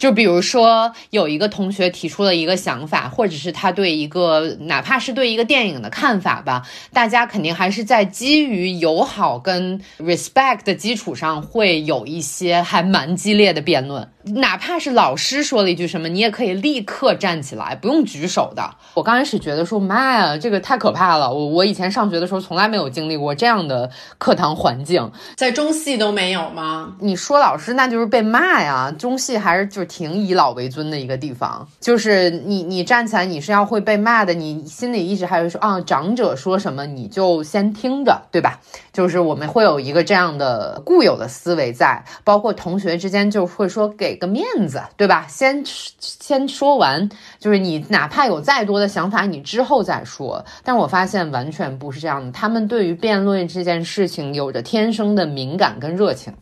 [0.00, 14.08] 就比如说，有一个同学提出了一个想法，或者是他对一个哪怕是对一个电影的看法吧，大家肯定还是在基于友好跟 respect 的基础上，会有一些还蛮激烈的辩论。
[14.34, 18.76] 哪怕是老师说了一句什么，你也可以立刻站起来，不用举手的。
[18.94, 21.32] 我刚开始觉得说，妈呀，这个太可怕了！
[21.32, 26.94] 我我以前上学的时候从来没有经历过这样的课堂环境，在中戏都没有吗？
[27.00, 28.94] 你说老师那就是被骂呀。
[28.98, 38.60] 中戏还是就是挺以老为尊的一个地方，就是你你站起来你是要会被骂的，你心里一直还会说啊，长者说什么你就先听着，对吧？
[38.92, 44.10] 就是我们会有一个这样的固有的思维在，包括同学之间就会说给。
[44.10, 45.24] 给个面子，对吧？
[45.28, 50.44] 先先说完，就是你哪怕有再多的想法，你之后再说。
[50.64, 56.34] 但我发现完全不是这样的，他们对于辩论这件事情有着天生的敏感跟热情。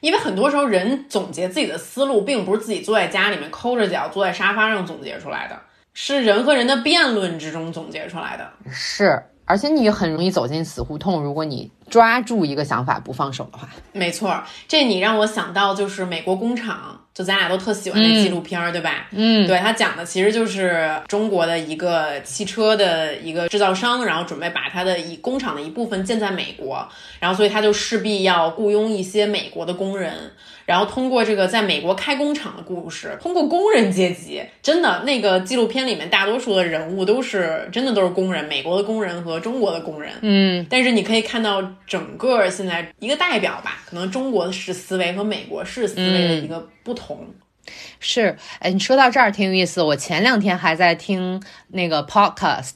[0.00, 5.60] 因为很多时候，人总结自己的思路，并不是自己坐在家里面抠着脚坐在沙发上总结出来的，
[5.94, 8.50] 是人和人的辩论之中总结出来的。
[8.70, 11.70] 是，而且你很容易走进死胡同，如果你。
[11.88, 19.06] 抓住一个想法不放手的话，没错，这你让我想到就是美国工厂，就咱俩都特喜欢那纪录片，对吧？
[19.12, 26.86] 嗯，对他讲的其实就是中国的一个汽车的一个制造商，然后准备把他的一工厂的一部分建在美国，
[27.20, 30.12] 然后所以他就势必要雇佣一些美国的工人，
[30.64, 41.62] 然后通过这个在美国开工厂的故事，通过工人阶级，真的那个纪录片里面大多数的人物都是真的都是工人，美国的工人和中国的工人，嗯，但是你可以看到。
[41.86, 47.26] 整个现在一个代表吧，可能中国式思维和美国式思维的一个不同。
[47.98, 49.82] 是，哎，你说到这儿挺有意思。
[49.82, 52.74] 我前两天还在听那个 podcast，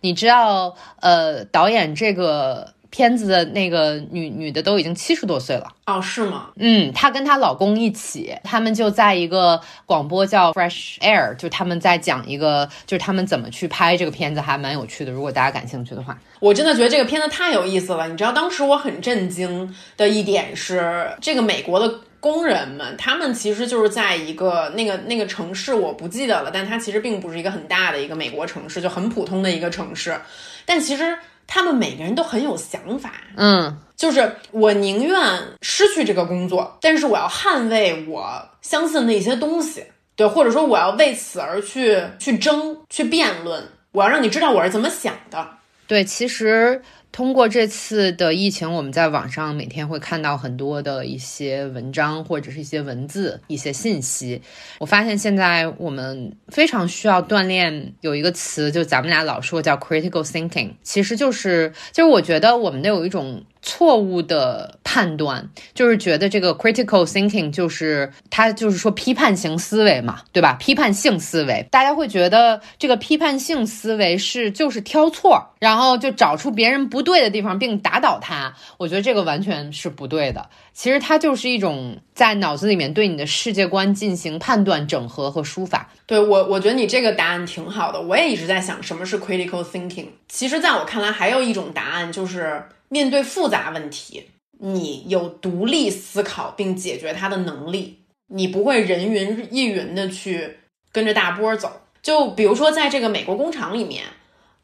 [0.00, 2.74] 你知道，呃，导演这个。
[2.92, 6.50] 片子的那个女女的都已经七十多岁了哦，是吗？
[6.56, 15.10] 嗯，她跟她老公一起，他们就在一个广播叫 Fresh Air，就他们在讲一个，就是他们怎么去拍这个片子，还蛮有趣的。
[15.10, 18.06] 如果大家感兴趣的话，我真的觉得这个片子太有意思了。
[18.08, 30.20] 你知道，当时我很震惊的一点是，这个美国的工人们，他们其实就是在一个那个那个城市，我不记得了，但它其实并不是一个很大的一个美国城市，就很普通的一个城市，
[30.66, 31.16] 但其实。
[31.46, 35.18] 他们每个人都很有想法，嗯，就是我宁愿
[35.60, 39.84] 失去这个工作，但是我要捍卫我相信的一些东西，
[40.16, 45.48] 对，或者说我要为此而去去争、去辩论，我要让你知道我是怎么想的，
[45.86, 46.82] 对，其实。
[47.12, 54.40] 通过这次的疫情，我们在网上每天会看到很多的一些文章或者是一些文字、一些信息。
[54.78, 63.44] 我发现现在我们非常需要锻炼，有一个词就咱们俩老说叫 critical thinking，其实就是就是我觉得我们都有一种。
[63.64, 70.54] 错误的判断就是觉得这个 critical thinking 就是它就是说批判型思维嘛，对吧？
[70.54, 78.54] 批判性思维，大家会觉得这个批判性思维是就是挑错，然后就找出别人不对的地方并打倒他。
[78.78, 80.48] 我觉得这个完全是不对的。
[80.72, 85.90] 其实它就是一种在脑子里面对你的世界观进行判断、整合和书法。
[86.06, 88.00] 对我，我觉得你这个答案挺好的。
[88.00, 90.06] 我也一直在想什么是 critical thinking。
[90.28, 92.64] 其实，在我看来，还有一种答案就是。
[92.92, 100.58] 面对复杂问题，你有独立思考并解决它的能力，你不会人云亦云的去
[100.92, 101.80] 跟着大波走。
[102.02, 104.04] 就比如说，在这个美国工厂里面，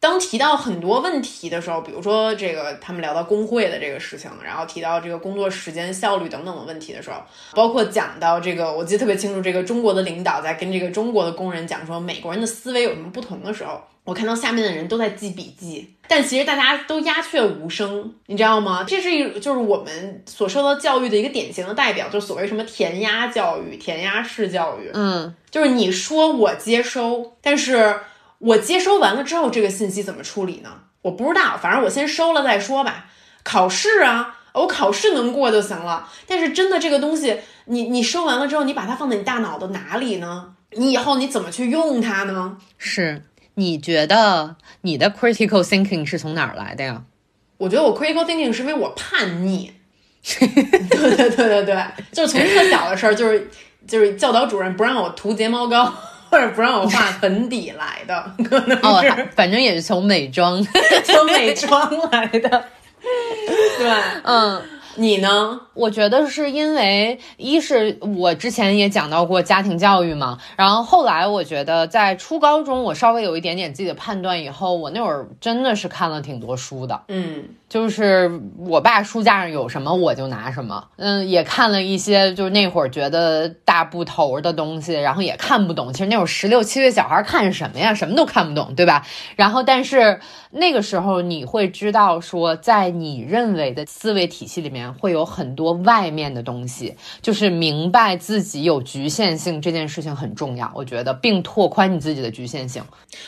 [0.01, 7.21] 当提到很多问题的时候，比如说这个他们聊到工会的这个事情，然后提到这个工作时间效率等等的问题的时候，
[7.55, 13.81] 包括讲到这个，我记得特别清楚，这个中国的领导在跟这个中国的工人讲说美国人的思维有什么不同的时候。
[14.05, 18.83] 我看到下面的人都在记笔记，但其实大家都鸦雀无声，你知道吗？
[18.89, 24.91] 这是一就是我们所受到教育的一个典型的代表，就所谓什么填鸭教育、填鸭式教育。
[24.95, 28.01] 嗯，就是你说我接收，但是
[28.39, 30.71] 我接收完了之后，这个信息怎么处理呢？
[31.03, 33.07] 我不知道，反正我先收了再说吧。
[33.43, 36.09] 考试啊，我考试能过就行了。
[36.27, 40.55] 但是真的这个东西，你你收完了之后，你把它放在你大脑的哪里呢？
[40.73, 42.59] 你以后你怎么去用它呢？
[42.77, 43.23] 是。
[43.55, 47.03] 你觉得你的 critical thinking 是从哪儿来的呀？
[47.57, 49.73] 我觉得我 critical thinking 是因为我叛逆。
[50.23, 53.51] 对对对对对，就是从特小的事儿，就是
[53.89, 55.93] 就是教导主任不让我涂睫毛膏
[56.31, 60.63] 或者不让我画粉底来的，可能是，反正也是从美妆
[61.05, 62.65] 从美妆来的。
[63.79, 63.91] 对，
[64.25, 64.63] 嗯。
[65.01, 65.61] 你呢？
[65.75, 85.93] 我觉得是因为，一是我之前也讲到过家庭教育嘛，然后后来我觉得在初高中，我稍微有一点点自己的判断以后，我那会儿真的是看了挺多书的，嗯，就是我爸书架上有什么我就拿什么，嗯，也看了一些就是那会儿觉得大部头的东西，然后也看不懂。
[85.93, 89.07] 其实那会儿十六七岁小孩看什么呀，什么都看不懂，对吧？
[89.37, 90.19] 然后但是
[90.51, 102.83] 那个时候你会知道说，在你认为的思维体系里面会有很多外面的东西，就是明白自己有局限性这件事情很重要，我觉得，并拓宽你自己的局限性。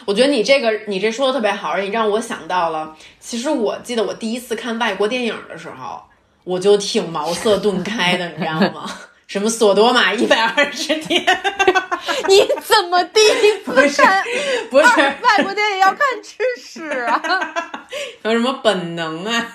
[0.07, 6.03] 我觉得你这个你这说的特别好，而且让我想到了，其实我记得我第一次看外国电影的时候，
[6.45, 8.91] 我就挺茅塞顿开的，你知道吗？
[9.27, 11.25] 什么索多玛一百二十天？
[12.27, 14.25] 你怎么第一次看
[14.71, 14.85] 不是
[15.23, 17.23] 外国电影要看吃屎啊？
[18.25, 19.47] 有什么本能啊？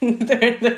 [0.00, 0.70] 对对，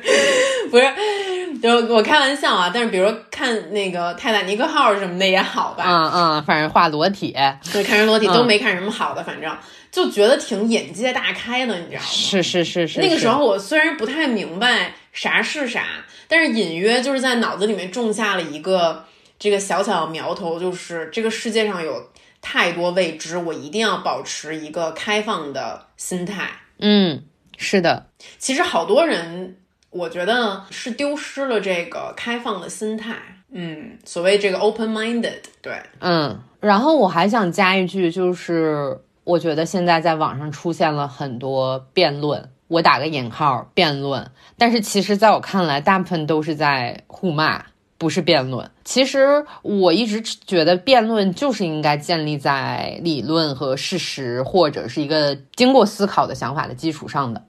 [0.69, 2.69] 不是，就我开玩笑啊。
[2.75, 5.85] 但是比如看那个泰坦尼克号什么的也好吧。
[5.87, 7.33] 嗯嗯，反正画裸体，
[7.73, 9.57] 对，看人裸体都没看什么好的，反正
[9.93, 12.07] 就觉得挺眼界大开的，你知道吗？
[12.09, 13.01] 是是是是。
[13.01, 15.85] 那个时候我虽然不太明白啥是啥，
[16.27, 19.05] 但是隐约就是在脑子里面种下了一个
[19.39, 26.49] 这个小小的苗头，就是这个世界上有太多未知，我一定要保持一个开放的心态。
[26.79, 27.23] 嗯。
[27.59, 28.07] 是的，
[28.39, 29.57] 其实好多人，
[29.91, 33.15] 我觉得是丢失了这个开放的心态。
[33.53, 36.43] 嗯，所谓这个 open-minded，对，嗯。
[36.59, 47.63] 然后我还想加一句，就是我觉得现在在网上出现了很多辩论，我打个引号辩论，但是其实在我看来，大部分都是在互骂，
[47.99, 48.69] 不是辩论。
[48.85, 57.45] 其实我一直觉得辩论就是应该建立在理论和事实，或者是一个经过思考的想法的基础上的。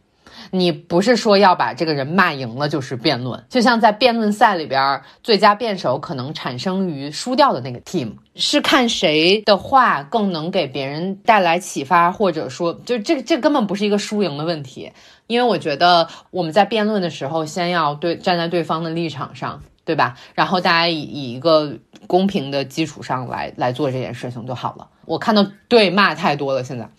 [0.51, 14.91] 你不是说要把这个人骂赢了就是辩论，就像在辩论赛里边，最佳辩手可能产生于输掉的那个 team，是看谁的话更能给别人带来启发，或者说，就这这根本不是一个输赢的问题，
[15.27, 20.17] 因为我觉得我们在辩论的时候，先要对站在对方的立场上，对吧？
[20.33, 24.87] 然后大家以以一个公平的基础上来来做这件事情就好了。
[25.05, 26.89] 我看到对骂太多了，现在。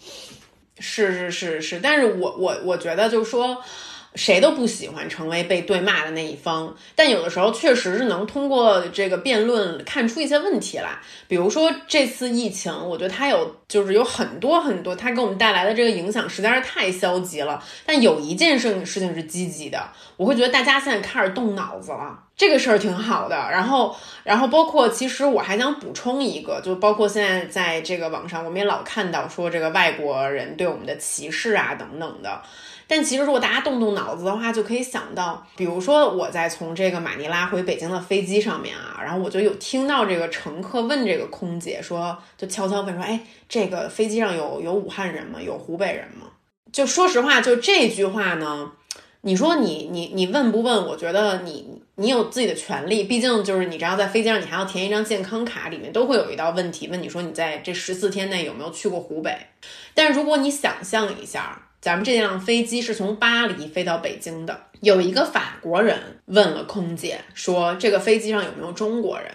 [0.79, 3.57] 是是是是，但是我我我觉得就是说，
[4.15, 10.99] 谁都不喜欢成为被对骂的那一方，但有的时候确实是能通过这个辩论看出一些问题来。
[11.27, 17.63] 比如说这次疫情，我觉得它有就是有很多很多，它给我们带来的这个影响实在是太消极了。
[17.85, 22.21] 但有一件事情事情是积极的，我会觉得大家现在开始动脑子了。
[22.37, 32.43] 这个事儿挺好的，然后，然后包括其实我还想补充一个，就包括现在在这个网上，我们也老看到说这个外国人对我们的歧视啊等等的。
[32.97, 45.43] 但其实如果大家动动脑子的话，就可以想到，比如说我在从这个马尼拉回北京的飞机上面啊，然后我就有听到这个乘客问这个空姐说，就悄悄问说，哎，这个飞机上有有武汉人吗？
[45.43, 46.29] 有湖北人吗？
[46.71, 48.71] 就说实话，就这句话呢。
[49.23, 50.87] 你说你你你问不问？
[50.87, 59.37] 我觉得你你有自己的权利，毕竟就是你只要在飞机上，你还要填一张健康卡，里面都会有一道问题问你说你在这十四天内有没有去过湖北。
[59.95, 69.31] 但是如果你想象一下，咱们这辆飞机是从巴黎飞到北京的，有一个法国人问了空姐说这个飞机上有没有中国人，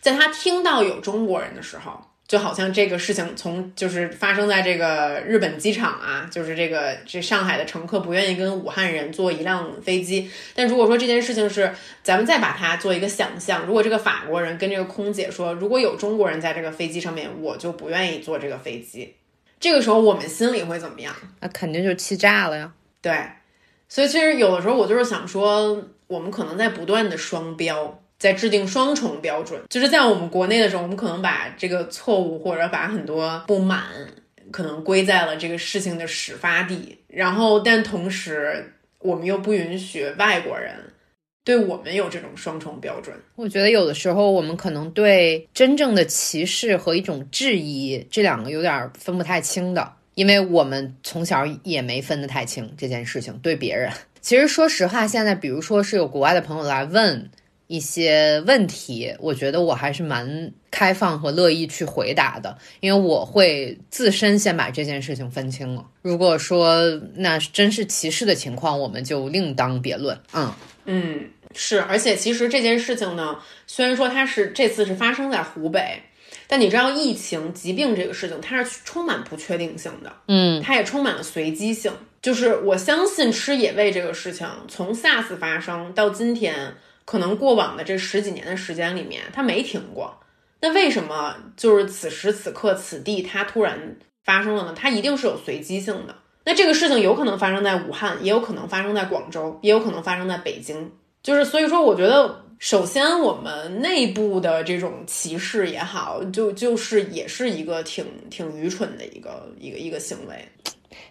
[0.00, 2.00] 在他听到有中国人的时候。
[2.28, 10.30] 就好像这个事情从就是发生在这个日本机场啊，就是这个这上海的乘客不愿意跟武汉人坐一辆飞机。
[10.54, 19.14] 但如果说这件事情是咱们再把它做一个想象，如果这个法国人跟这个空姐说，如果有中国人在这个飞机上面，我就不愿意坐这个飞机。
[19.60, 21.14] 这个时候我们心里会怎么样？
[21.40, 22.72] 那肯定就气炸了呀。
[23.00, 23.12] 对，
[23.88, 28.02] 所以其实有的时候我就是想说，我们可能在不断的双标。
[28.18, 33.84] 在制定双重标准，就是在我们国内的时候，我们可能把这个错误或者把很多不满，
[34.50, 36.98] 可能归在了这个事情的始发地。
[37.06, 40.74] 然后，但同时，我们又不允许外国人
[41.48, 43.16] 对我们有这种双重标准。
[43.34, 53.32] 我觉得有的时候，我们可能对真正的歧视和一种质疑这两个有点分不太清的，因为我们从小也没分得太清这件事情。
[53.38, 57.30] 对别人，其实说实话，现在比如说是有国外的朋友来问。
[57.70, 65.84] 一些问题，我觉得我还是蛮开放和乐意去回答的，因为我会自身先把这件事情分清了。
[66.00, 66.82] 如果说
[67.14, 70.18] 那真是歧视的情况，我们就另当别论。
[70.32, 70.50] 嗯
[70.86, 76.02] 嗯，是，而且其实这件事情呢，虽然说它是这次是发生在湖北，
[76.46, 81.92] 但你知道，疫情、疾病这个事情，它是充满不确定性的，嗯，它也充满了随机性。
[82.20, 90.18] 就是我相信吃野味这个事情，从 SARS 发生到今天，可能过往的这十几年的时间里面，它没停过。
[90.60, 94.74] 那为什么就是此时此刻此地它突然发生了呢？
[94.76, 96.14] 它一定是有随机性的。
[96.44, 100.90] 那这个事情有可能发生在武汉，也有可能发生在广州，也有可能发生在北京。
[101.28, 110.48] 就是所以说，我觉得首先我们内部的这种歧视也好，就就是也是一个挺挺愚蠢的一个一个一个行为。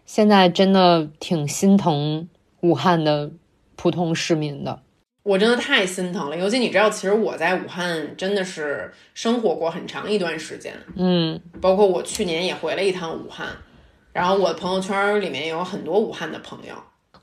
[0.07, 2.27] 现在真的挺心疼
[2.61, 3.29] 武汉的
[3.75, 4.81] 普通市民的。
[5.21, 13.49] 我真的太心疼了，尤其你知道，其实我在武汉真的是生活过很长一段时间，嗯，包括我去年也回了一趟武汉，
[14.13, 16.73] 然后我的朋友圈里面也有很多武汉的朋友。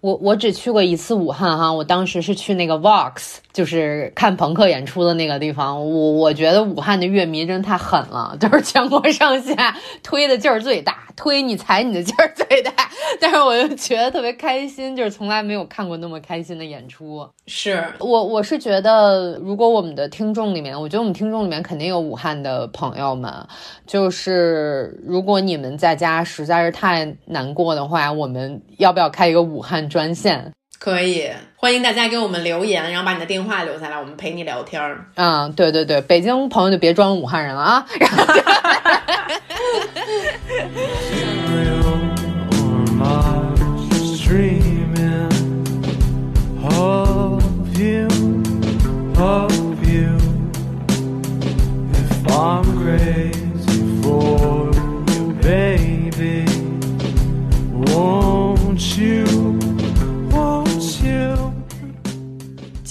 [0.05, 5.81] 我我只去过一次武汉哈，我当时是去那个 Vox，就是看朋克演出的那个地方。
[5.91, 12.73] 我我觉得武汉的乐迷真太狠了，就是全国上下推的劲儿最大，推你踩你的劲儿最大。
[13.21, 17.29] 但是我又觉得特别开心，就是从来没有看过那么开心的演出。
[17.47, 23.33] 是我我是觉得，如果我们的听众里面，我觉得我们听众里面肯定有武汉的朋友们，
[23.87, 29.85] 就是如果你们在家实在是太难过的话，我们要不要开一个武汉？
[29.89, 31.29] 专线可以，
[31.65, 35.07] 欢迎大家给我们留言，然后把你的电话留下来，我们陪你聊天儿。
[35.15, 37.87] 嗯，对对对，北京朋友就别装武汉人了啊。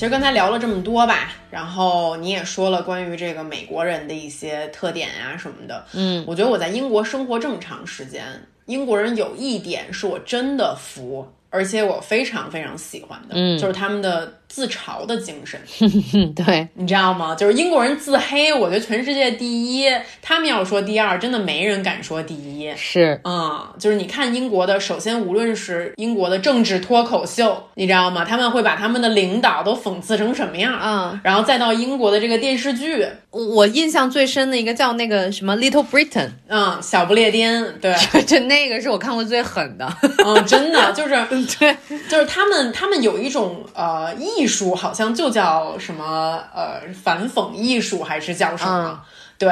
[0.04, 8.26] 其实刚才聊了这么多吧，然后你也说了关于这个美国人的一些特点呀什么的，嗯，我觉得我在英国生活这么长时间，
[8.66, 14.42] 英国人有一点是我真的服，而且我非常非常喜欢的，嗯，就是他们的。
[14.54, 15.60] 自嘲的精神，
[16.36, 17.34] 对，你知道吗？
[17.34, 19.48] 就是英国人自黑，我觉得全世界第
[19.82, 19.90] 一，
[20.22, 22.72] 他们要说第二，真的没人敢说第一。
[22.78, 28.24] 是，嗯，就是你看英国的，首先无论是英国的政治脱口秀，你知道吗？
[28.24, 30.80] 他们会把他们的领导都讽刺成什么样？
[30.80, 37.92] 嗯，然后再到英国的这个电视剧，我印象最深的一个叫那个什么 Little Britain，嗯，小不列颠，对，
[38.28, 41.16] 就那个是我看过最狠的，嗯，真的就是，
[41.58, 41.76] 对，
[42.08, 44.43] 就是他们，他们有一种呃意。
[44.44, 49.02] 艺术好像就叫什么呃反讽艺术还是叫什么？
[49.40, 49.52] 对，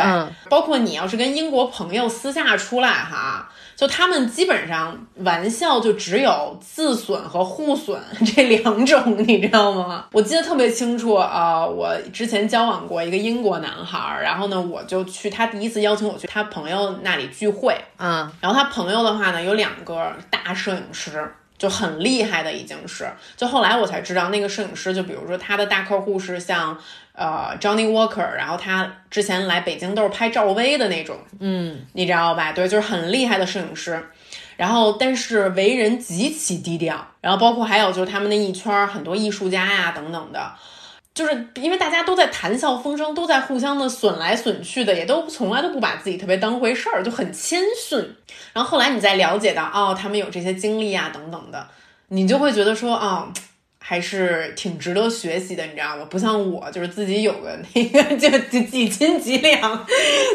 [0.49, 10.05] 包括你要是跟英国朋友私下出来哈，就他们基本上玩笑就只有自损和互损这两种， 你知道吗？
[10.11, 21.33] 我记得特别清楚啊，我之前交往过一个英国男孩，然后呢，我就去他第一次邀请我去他朋友那里聚会，嗯，然后他朋友的话呢有两个大摄影师。
[21.61, 23.07] 就很厉害的，已经是。
[23.37, 26.75] 就后来我才知道，那个摄影师，就比如说他的大客户是像
[27.13, 32.51] 呃 Johnny Walker，然后他之前来北京都是拍赵薇的那种，嗯，你知道吧？
[32.51, 34.03] 对，就是很厉害的摄影师。
[34.57, 37.07] 然后，但是为人极其低调。
[37.21, 40.51] 然后，包括还有就是他们那一圈很多艺术家呀等等的。
[41.13, 47.99] 就是因为大家都在谈笑风生，都在互相的损来损去的，也都从来都不把自己特别当回事儿，就很谦逊。
[48.53, 51.67] 然后后来你再了解到，哦，他们有这些经历啊，等等的，
[52.07, 53.27] 你就会觉得说，哦，
[53.79, 56.05] 还是挺值得学习的，你知道吗？
[56.09, 59.85] 不像我，就是自己有个那个就几斤几两，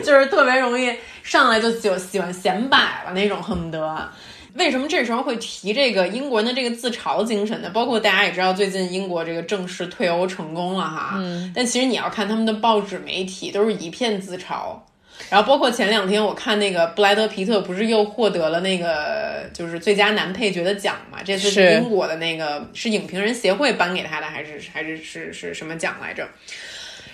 [0.05, 4.11] 就是特别容易上来就就喜欢显摆了那种，恨不得。
[4.57, 7.70] 为什么这时候会提这个英国人的这个自嘲精神呢？
[7.72, 11.14] 包括大家也知道，最近英国这个正式退欧成功了哈。
[11.16, 11.52] 嗯。
[11.54, 14.78] 但其实你要看他们的报纸媒体，都是一片自嘲。
[15.30, 21.18] 然后包括前两天我看那个布莱德皮特不是又获得了那个就是最佳男配角的奖嘛？
[21.24, 26.28] 这次是英国的那个是影评人协会颁给他的，还是还是是是什么奖来着？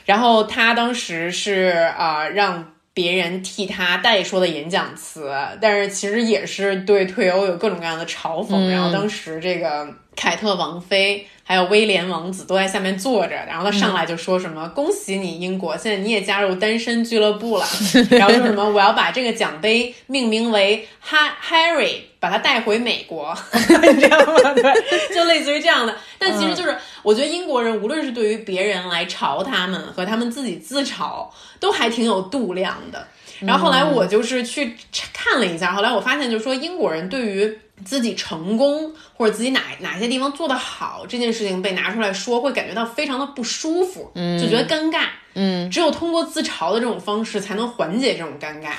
[0.04, 2.71] 然后他当时是啊让。
[2.94, 8.68] 别人替他代说的演讲词，但是其实也是对退欧有各种各样的嘲讽。
[8.70, 17.66] 然后当时这个凯特王妃还有威廉王子都在下面坐着，然后他上来就说什么：“恭喜你，英国，现在你也加入单身俱乐部了。”
[18.08, 23.36] 然后说什么：“我要把这个奖杯命名为哈 Harry，把他带回美国。
[23.52, 24.54] ”你知道吗？
[24.54, 25.94] 对，就类似于这样的。
[26.18, 31.26] 但其实就是，我觉得英国人无论是对于别人来嘲他们，和他们自己自嘲。
[31.60, 33.06] 都还挺有度量的，
[33.38, 34.76] 然后后来我就是去
[35.12, 48.72] 看了一下，后来我发现就是说英国人对于自己成功或者自己哪哪些地方做得好这件事情被拿出来说，会感觉到非常的不舒服，嗯，就觉得尴尬，嗯，只有通过自嘲的这种方式才能缓解这种尴尬。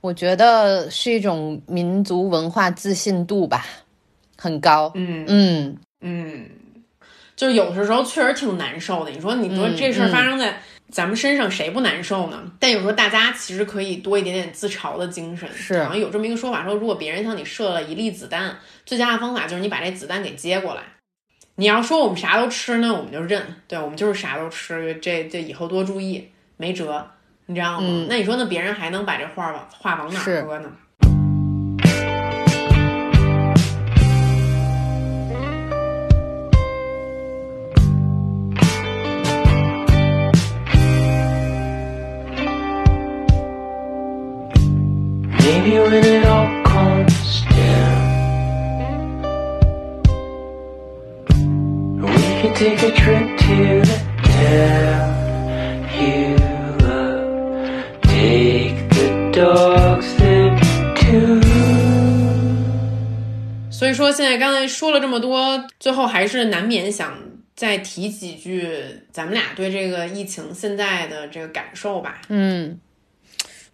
[0.00, 3.64] 我觉得是一种民族文化自信度吧，
[4.36, 5.24] 很高，嗯。
[5.28, 5.76] 嗯。
[6.00, 6.48] 嗯，
[7.34, 9.10] 就是有的时候确实挺难受的。
[9.10, 12.42] 你说，你说这事儿发生在咱们身上，谁不难受呢？
[12.58, 15.48] 但有时候大家其实可以多一点点自嘲的精神。
[15.52, 20.82] 是，好像有这么一个说法，说如果别人向你射了一粒子弹，最佳的方法就是你把这子弹给接过来。
[21.56, 27.06] 你要说我们啥都吃呢，我们就认，对我们就是啥都吃，这这以后多注意，没辙。
[27.46, 28.06] 你知道吗？
[28.08, 30.70] 那你说，那别人还能把这话往话往哪搁呢？
[63.70, 67.16] 所以说，现在刚才说了这么多，最后还是难免想
[67.54, 68.68] 再提几句
[69.12, 72.20] 咱们俩对这个疫情现在的这个感受吧。
[72.28, 72.78] 嗯，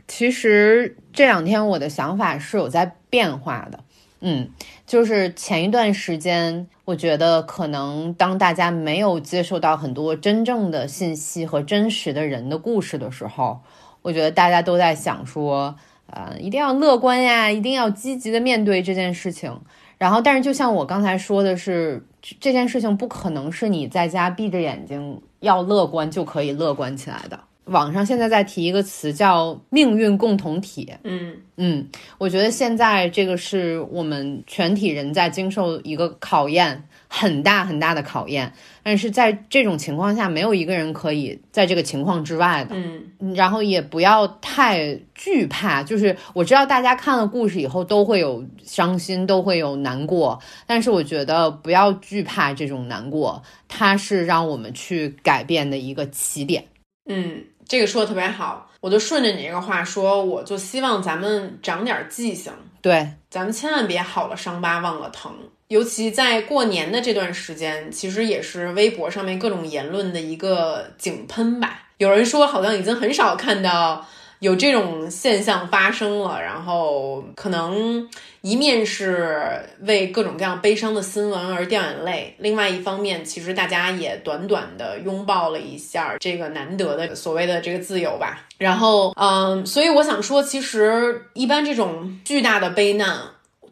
[0.07, 3.81] 其实这两天我的想法是有在变化的。
[4.21, 4.49] 嗯，
[4.87, 13.61] 就是前一段时间，我觉得可能当大家没有接受到很多真正的信息和真实的人的故事的时候，
[14.01, 15.77] 我觉得大家都在想说，
[16.07, 19.61] 呃，一定要乐观呀，一定要积极的面对这件事情。
[19.99, 22.07] 然后，但是就像我刚才说的是，
[22.41, 27.39] 这件事情不可能是你在家闭着眼睛要乐观就可以乐观起来的。
[27.67, 30.93] 网上现在在提一个词叫“命运共同体”。
[31.05, 31.89] 嗯嗯，
[32.19, 38.53] 我觉得现在这个是我们全体人在经受一个考验，很大很大的考验。
[38.83, 42.75] 但是在这种情况下，没有一个人可以在这个情况之外的。
[42.75, 45.81] 嗯，然后也不要太惧怕。
[45.83, 56.65] 就是我知道大家看了故事以后都会有伤心，都会有难过，但是我觉得不要惧怕这种难过，它是让我们去改变的一个起点。
[57.09, 57.45] 嗯。
[57.67, 65.33] 这个说的特别好，我就顺着你这个话说，我就希望咱们长点记性，对，咱们千万别好了伤疤忘了疼。
[65.69, 71.83] 尤其在过年的这段时间，其实也是微博上面各种言论的一个井喷吧。
[71.99, 74.07] 有人说，好像已经很少看到。
[74.45, 78.07] 有这种现象发生了，然后可能
[78.43, 88.47] 一面是为各种各样悲伤的新闻而掉眼泪，另外一方面，其实大家也短短的拥抱了一下这个难得的所谓的这个自由吧。
[88.59, 93.19] 然后，嗯，所以我想说，其实一般这种巨大的悲难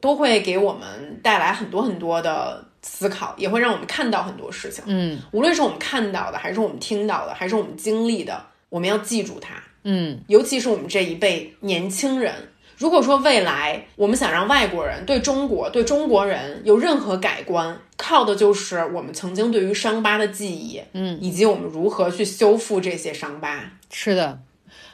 [0.00, 4.82] 都会给我们带来很多很多的思考，也会让我们看到很多事情。
[4.86, 9.62] 嗯，无论是我们看到的，还是我们听到的，还是我们经历的，我们要记住它。
[9.84, 12.34] 嗯，尤其是我们这一辈年轻人，
[12.76, 23.72] 如果说未来我们想让外国人对中国、对中国人有任何改观，靠的就是我们曾经对于伤疤的记忆，嗯，以及我们如何去修复这些伤疤。
[23.90, 24.40] 是的，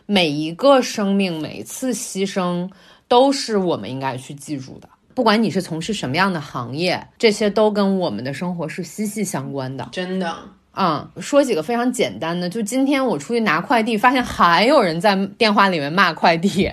[0.07, 2.71] 每一个生命、每一次牺牲，
[3.09, 4.89] 都是我们应该去记住的。
[5.15, 9.89] 不管你是从事什么样的行业，这些都跟我们的生活是息息相关的。
[9.91, 10.35] 真的。
[10.81, 16.71] 嗯，说几个非常简单的，就今天我出去拿快递，发现还有人在电话里面骂快递。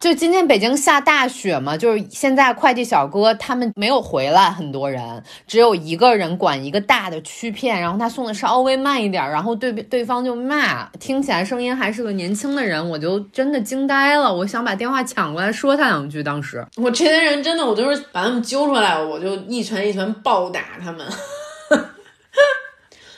[0.00, 16.20] 就今天北京下大雪嘛，就是现在快递小哥他们没有回来，很多人只有一个人管一个大的区片，然后他送的稍微慢一点，然后对对方就骂，听起来声音还是个年轻的人，我就真的惊呆了，我想把电话抢过来说他两句。
[16.20, 21.06] 当时我这些人真的，我就是把他们揪出来，我就一拳一拳暴打他们。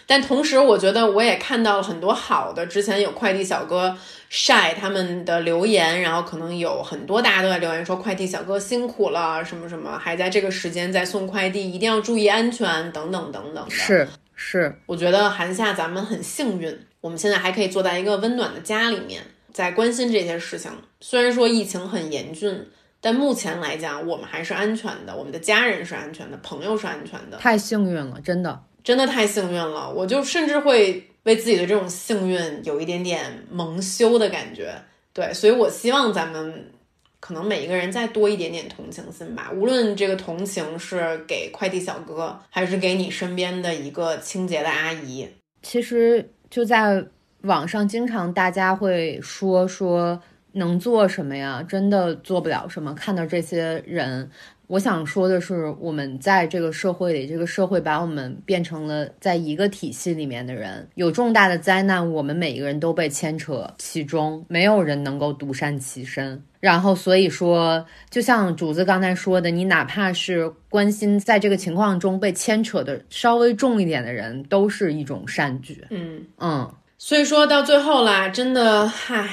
[0.06, 2.66] 但同时，我觉得我也看到了很多好的。
[2.66, 3.96] 之前有快递小哥
[4.28, 13.70] 晒他们的留言，然后可能有很多大家都在留言说快递小哥辛苦了，什么什么，还在这个时间在送快递，一定要注意安全，等等等等的。
[13.70, 20.70] 是是，我觉得寒夏咱们很幸运，我们现在还可以坐在一个温暖的家里面，在关心这些事情。
[21.00, 22.66] 虽然说疫情很严峻，
[23.00, 27.38] 但目前来讲，我们还是安全的，我们的家人是安全的，朋友是安全的。
[27.38, 28.60] 太幸运了，真的。
[28.84, 34.74] 真的太幸运了，我就甚至会为自己的这种幸运有一点点蒙羞的感觉。
[35.14, 36.70] 对，所以我希望咱们
[37.18, 39.50] 可能每一个人再多一点点同情心吧。
[39.54, 45.26] 无论这个同情是给快递小哥，还是给你身边的一个清洁的阿姨。
[45.62, 47.02] 其实就在
[47.44, 50.20] 网上，经常大家会说说
[50.52, 51.64] 能做什么呀？
[51.66, 52.92] 真的做不了什么。
[52.94, 54.30] 看到这些人。
[54.66, 60.88] 我想说的是，我们在这个社会里，这个社会把我们变成了在一个体系里面的人。
[60.94, 66.42] 有重大的灾难，我们每一个人都被牵扯其中，没有人能够独善其身。
[66.60, 75.84] 然后，所以说，就像主子刚才说的，你哪怕是关心在这个情况中被牵扯的稍微重一点的人，都是一种善举。
[75.90, 79.28] 嗯嗯，所以说到最后啦，真的，唉，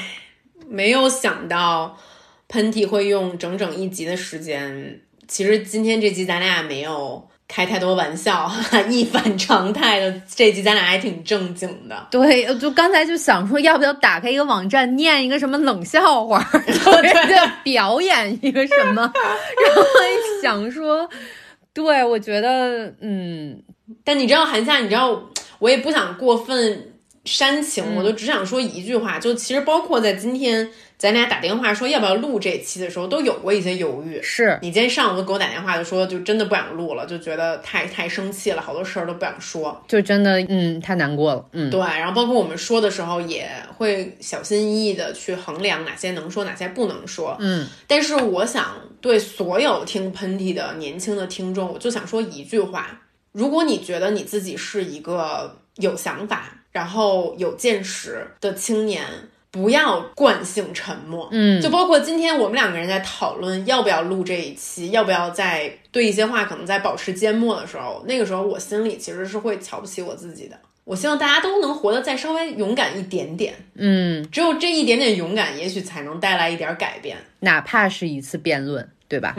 [0.68, 1.98] 没有想到
[2.50, 5.00] 喷嚏会用整整一集的时间。
[5.32, 8.52] 其实今天这集咱俩没有开太多玩笑，
[8.92, 12.06] 一反常态的这集咱俩还挺正经的。
[12.12, 19.02] 对，就刚才就想说，要不要打开一个网站念一个什么冷笑话， 对，表演一个什么，
[19.66, 19.84] 然后
[20.44, 21.10] 想说，
[21.74, 23.64] 对我觉得，嗯，
[24.04, 25.30] 但你知道韩夏，你知道
[25.60, 26.92] 我也不想过分
[27.24, 27.96] 煽情，嗯。
[27.96, 30.70] 我就只想说一句话，就其实包括在今天
[31.02, 34.22] 咱俩打电话说要不要录这期的时候，都有过一些犹豫。
[34.22, 39.84] 是你今天上午就给我打电话，就说就真的不想录了，就觉得太太生气了，好多事儿都不想说。
[39.88, 47.36] 就真的，嗯，太难过了，嗯，对，然后包括我们说的时候，也会小心翼翼的去衡量哪些能说，哪些不能说。
[47.40, 59.04] 嗯，但是我想对所有听喷嚏的年轻的听众，我就想说一句话：如果你觉得你自己是一个有想法，然后有见识的青年，
[59.52, 61.28] 不要惯性沉默。
[61.32, 70.58] 嗯就包括今天我们两个人在讨论要不要录这一期，要不要在对一些话可能在保持缄默的时候，那个时候我心里其实是会瞧不起我自己的。
[70.84, 77.18] 我希望大家都能活得再稍微勇敢一点点，嗯，只有这一点点勇敢，也许才能带来一点改变。
[77.42, 79.36] 哪怕是一次辩论，对吧？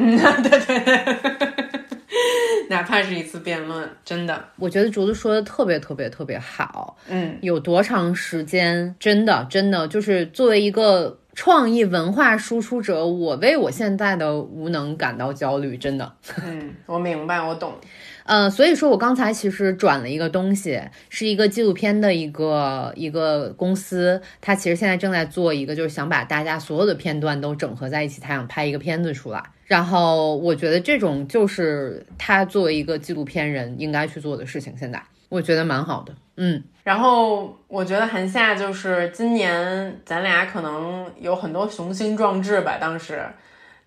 [2.70, 6.96] 哪怕是一次辩论，真的，我觉得竹子说的特别特别特别好。
[7.08, 8.94] 嗯，有多长时间？
[8.98, 16.10] 真的真的就是作为一个创意文化输出者，我为我现在的无能感到焦虑，真的。
[16.44, 17.74] 嗯，我明白，我懂。
[18.24, 29.42] 呃，所以说我刚才其实转了一个东西，是一个纪录片的一个一个公司，它其实现在正在做一个，就是想把大家所有的片段都整合在一起，他想拍一个片子出来。
[29.72, 36.14] 然后我觉得这种就是他作为一个纪录片人应该去做的事情，现在我觉得蛮好的。
[36.36, 43.24] 嗯，然后我觉得韩夏就是今年咱俩可能有很多雄心壮志吧，当时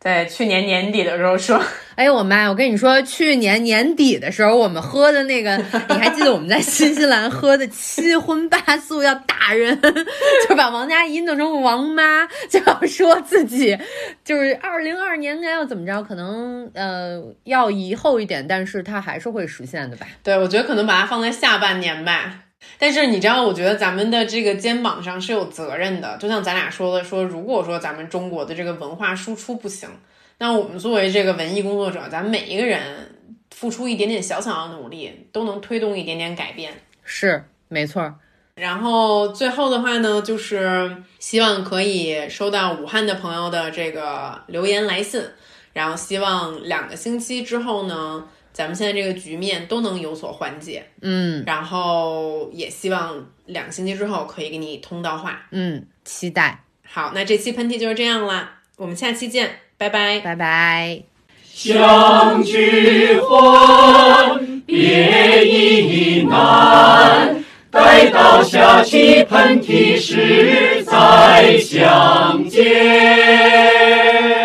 [0.05, 1.59] 在去年年底的时候说，
[1.95, 2.47] 哎呦我妈！
[2.47, 5.57] 我跟你说，去年年底的时候，我们喝的那个，
[5.89, 9.81] 你还记得我们在新西兰喝的七荤八素要打人，
[10.47, 13.75] 就把王佳怡弄成王妈，就要说自己
[14.23, 20.05] 就是二零二年该要怎么着，可能呃要移后一点，但是它还是会实现的吧。
[20.21, 22.41] 对我觉得可能把它放在下半年吧。
[22.77, 29.89] 但是你知道，我觉得咱们的这个肩膀上是有责任的，就像咱俩说的，说如果说咱们中国的这个文化输出不行，
[30.37, 33.15] 那我们作为这个文艺工作者，咱们每一个人
[33.51, 36.73] 付出一点点小小的努力，都能推动一点点改变。
[37.03, 38.13] 是，没错。
[38.55, 45.21] 然后最后的话呢，就是希望可以收到武汉的朋友的这个留言来信，
[45.73, 48.25] 然后希望两个星期之后呢，
[48.55, 50.85] 咱们现在这个局面都能有所缓解。
[51.01, 55.45] 嗯然后也希望两个星期之后可以给你通道话。
[55.51, 60.19] 嗯，期待，好，那这期喷嚏就是这样啦，我们下期见，拜拜。
[60.21, 61.01] 拜拜。
[61.43, 67.43] 相聚欢，别亦难。
[67.71, 74.44] 待到下期喷嚏时再相见。